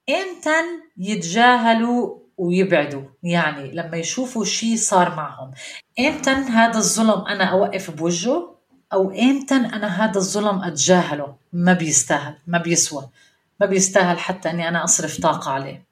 إمتى 0.10 0.62
يتجاهلوا 0.98 2.18
ويبعدوا؟ 2.38 3.02
يعني 3.24 3.72
لما 3.72 3.98
يشوفوا 3.98 4.46
شيء 4.46 4.76
صار 4.76 5.16
معهم. 5.16 5.52
إمتى 6.00 6.30
هذا 6.30 6.78
الظلم 6.78 7.26
أنا 7.28 7.44
أوقف 7.44 7.92
بوجهه؟ 7.92 8.51
أو 8.94 9.12
إمتى 9.12 9.56
أنا 9.56 10.06
هذا 10.06 10.18
الظلم 10.18 10.64
أتجاهله؟ 10.64 11.36
ما 11.54 11.74
بيستاهل 11.74 12.36
ما 12.48 12.58
بيسوى 12.58 13.10
ما 13.60 13.66
بيستاهل 13.66 14.20
حتى 14.20 14.50
إني 14.50 14.68
أنا 14.68 14.84
أصرف 14.84 15.22
طاقة 15.22 15.52
عليه. 15.52 15.84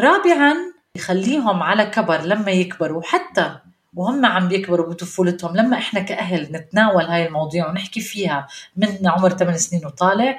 رابعا 0.00 0.54
يخليهم 0.96 1.62
على 1.62 1.86
كبر 1.86 2.20
لما 2.20 2.50
يكبروا 2.50 3.02
حتى 3.02 3.56
وهم 3.94 4.26
عم 4.26 4.48
بيكبروا 4.48 4.86
بطفولتهم 4.86 5.56
لما 5.56 5.78
إحنا 5.78 6.00
كأهل 6.00 6.52
نتناول 6.52 7.04
هاي 7.04 7.26
المواضيع 7.26 7.68
ونحكي 7.68 8.00
فيها 8.00 8.48
من 8.76 9.06
عمر 9.06 9.30
8 9.30 9.56
سنين 9.56 9.86
وطالع 9.86 10.38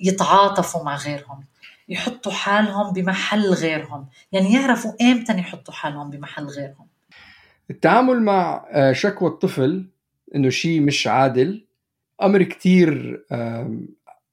يتعاطفوا 0.00 0.84
مع 0.84 0.96
غيرهم 0.96 1.44
يحطوا 1.88 2.32
حالهم 2.32 2.92
بمحل 2.92 3.54
غيرهم 3.54 4.06
يعني 4.32 4.52
يعرفوا 4.54 4.92
إمتى 5.00 5.38
يحطوا 5.38 5.74
حالهم 5.74 6.10
بمحل 6.10 6.46
غيرهم. 6.46 6.86
التعامل 7.70 8.22
مع 8.22 8.66
آه، 8.70 8.92
شكوى 8.92 9.28
الطفل 9.28 9.86
إنه 10.36 10.48
شيء 10.48 10.80
مش 10.80 11.06
عادل. 11.06 11.66
أمر 12.22 12.42
كتير 12.42 13.22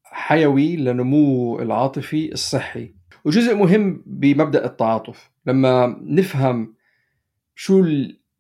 حيوي 0.03 0.75
لنمو 0.75 1.59
العاطفي 1.59 2.33
الصحي. 2.33 2.93
وجزء 3.25 3.55
مهم 3.55 4.03
بمبدأ 4.05 4.65
التعاطف. 4.65 5.31
لما 5.45 5.99
نفهم 6.01 6.75
شو 7.55 7.85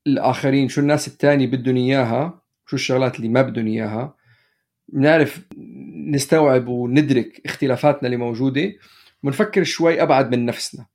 الآخرين 0.07 0.69
شو 0.69 0.81
الناس 0.81 1.07
التانية 1.07 1.47
بدهم 1.47 1.75
إياها 1.75 2.41
شو 2.65 2.75
الشغلات 2.75 3.15
اللي 3.15 3.29
ما 3.29 3.41
بدهم 3.41 3.67
إياها 3.67 4.15
بنعرف 4.89 5.45
نستوعب 6.07 6.67
وندرك 6.67 7.41
اختلافاتنا 7.45 8.05
اللي 8.05 8.17
موجودة 8.17 8.73
ونفكر 9.23 9.63
شوي 9.63 10.01
أبعد 10.01 10.35
من 10.35 10.45
نفسنا. 10.45 10.85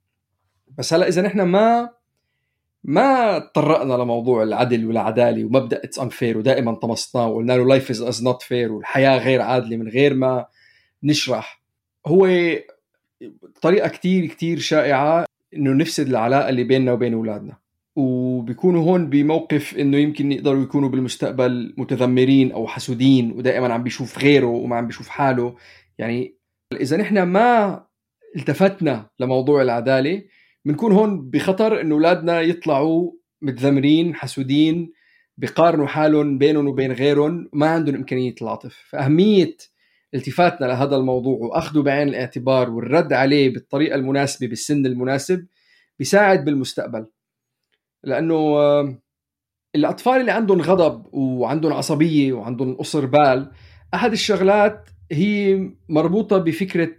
بس 0.78 0.94
هلأ 0.94 1.08
إذا 1.08 1.22
نحن 1.22 1.42
ما 1.42 1.90
ما 2.84 3.38
تطرقنا 3.38 3.94
لموضوع 3.94 4.42
العدل 4.42 4.86
والعداله 4.86 5.44
ومبدأ 5.44 5.84
it's 5.84 5.98
unfair 5.98 6.38
ودائما 6.38 6.74
طمسناه 6.74 7.28
وقلنا 7.28 7.52
له 7.52 7.66
life 7.66 7.90
is 7.90 8.22
not 8.22 8.42
fair 8.42 8.72
والحياة 8.72 9.18
غير 9.18 9.42
عادلة 9.42 9.76
من 9.76 9.88
غير 9.88 10.14
ما 10.14 10.46
نشرح. 11.02 11.62
هو 12.06 12.28
طريقة 13.62 13.88
كتير 13.88 14.26
كتير 14.26 14.58
شائعة 14.58 15.24
إنه 15.54 15.72
نفسد 15.72 16.08
العلاقة 16.08 16.48
اللي 16.48 16.64
بيننا 16.64 16.92
وبين 16.92 17.14
أولادنا. 17.14 17.56
وبيكونوا 17.96 18.82
هون 18.84 19.10
بموقف 19.10 19.76
إنه 19.76 19.96
يمكن 19.96 20.32
يقدروا 20.32 20.62
يكونوا 20.62 20.88
بالمستقبل 20.88 21.74
متذمرين 21.78 22.52
أو 22.52 22.66
حسودين 22.66 23.32
ودائما 23.32 23.74
عم 23.74 23.82
بيشوف 23.82 24.18
غيره 24.18 24.46
وما 24.46 24.76
عم 24.76 24.86
بيشوف 24.86 25.08
حاله. 25.08 25.56
يعني 25.98 26.34
إذا 26.80 26.96
نحن 26.96 27.22
ما 27.22 27.84
التفتنا 28.36 29.06
لموضوع 29.20 29.62
العدالة 29.62 30.22
بنكون 30.64 30.92
هون 30.92 31.30
بخطر 31.30 31.80
إنه 31.80 31.94
أولادنا 31.94 32.40
يطلعوا 32.40 33.12
متذمرين 33.42 34.14
حسودين 34.14 34.92
بيقارنوا 35.38 35.86
حالهم 35.86 36.38
بينهم 36.38 36.66
وبين 36.66 36.92
غيرهم 36.92 37.48
ما 37.52 37.66
عندهم 37.66 37.94
إمكانية 37.94 38.34
العطف. 38.42 38.76
فأهمية 38.88 39.56
التفاتنا 40.14 40.66
لهذا 40.66 40.96
الموضوع 40.96 41.38
وأخذه 41.38 41.82
بعين 41.82 42.08
الاعتبار 42.08 42.70
والرد 42.70 43.12
عليه 43.12 43.52
بالطريقة 43.52 43.94
المناسبة 43.94 44.46
بالسن 44.46 44.86
المناسب 44.86 45.46
بيساعد 45.98 46.44
بالمستقبل. 46.44 47.06
لأنه 48.04 48.34
آه، 48.34 48.98
الأطفال 49.74 50.20
اللي 50.20 50.32
عندهم 50.32 50.60
غضب 50.60 51.14
وعندهم 51.14 51.72
عصبية 51.72 52.32
وعندهم 52.32 52.74
قصر 52.74 53.06
بال 53.06 53.52
أحد 53.94 54.12
الشغلات 54.12 54.90
هي 55.12 55.60
مربوطة 55.88 56.38
بفكرة 56.38 56.94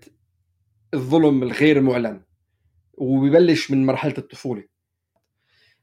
الظلم 0.93 1.43
الغير 1.43 1.82
معلن. 1.82 2.22
وبيبلش 3.00 3.72
من 3.72 3.86
مرحلة 3.86 4.14
الطفولة. 4.18 4.64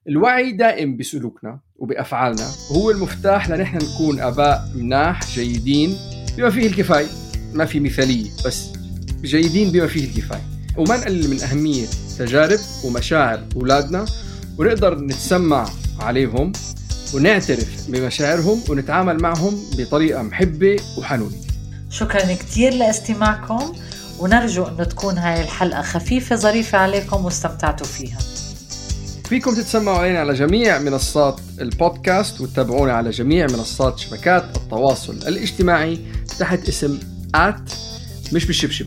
الوعي 0.08 0.52
دائم 0.52 0.96
بسلوكنا 0.96 1.60
وبأفعالنا 1.76 2.48
هو 2.72 2.90
المفتاح 2.90 3.50
لنحن 3.50 3.76
نكون 3.76 4.20
آباء 4.20 4.70
مناح 4.74 5.30
جيدين 5.34 5.96
بما 6.36 6.50
فيه 6.50 6.66
الكفاية. 6.66 7.06
ما 7.54 7.64
في 7.64 7.80
مثالية 7.80 8.30
بس 8.46 8.72
جيدين 9.22 9.70
بما 9.70 9.86
فيه 9.86 10.04
الكفاية. 10.04 10.42
وما 10.78 10.96
نقلل 10.96 11.30
من 11.30 11.40
أهمية 11.40 11.86
تجارب 12.18 12.58
ومشاعر 12.84 13.44
أولادنا 13.56 14.06
ونقدر 14.58 14.98
نتسمع 14.98 15.68
عليهم 16.00 16.52
ونعترف 17.14 17.90
بمشاعرهم 17.90 18.60
ونتعامل 18.68 19.22
معهم 19.22 19.64
بطريقة 19.78 20.22
محبة 20.22 20.76
وحنونة. 20.98 21.36
شكرا 21.90 22.34
كثير 22.34 22.72
لاستماعكم. 22.72 23.74
ونرجو 24.18 24.64
أنه 24.64 24.84
تكون 24.84 25.18
هاي 25.18 25.42
الحلقة 25.42 25.82
خفيفة 25.82 26.36
ظريفة 26.36 26.78
عليكم 26.78 27.24
واستمتعتوا 27.24 27.86
فيها. 27.86 28.18
فيكم 29.28 29.54
تتسمعوا 29.54 29.98
علينا 29.98 30.18
على 30.18 30.34
جميع 30.34 30.78
منصات 30.78 31.40
البودكاست 31.60 32.40
وتتابعونا 32.40 32.92
على 32.92 33.10
جميع 33.10 33.46
منصات 33.46 33.98
شبكات 33.98 34.56
التواصل 34.56 35.12
الاجتماعي 35.12 35.98
تحت 36.38 36.68
اسم 36.68 36.98
آت 37.34 37.70
مش 38.32 38.44
بالشبشب. 38.46 38.86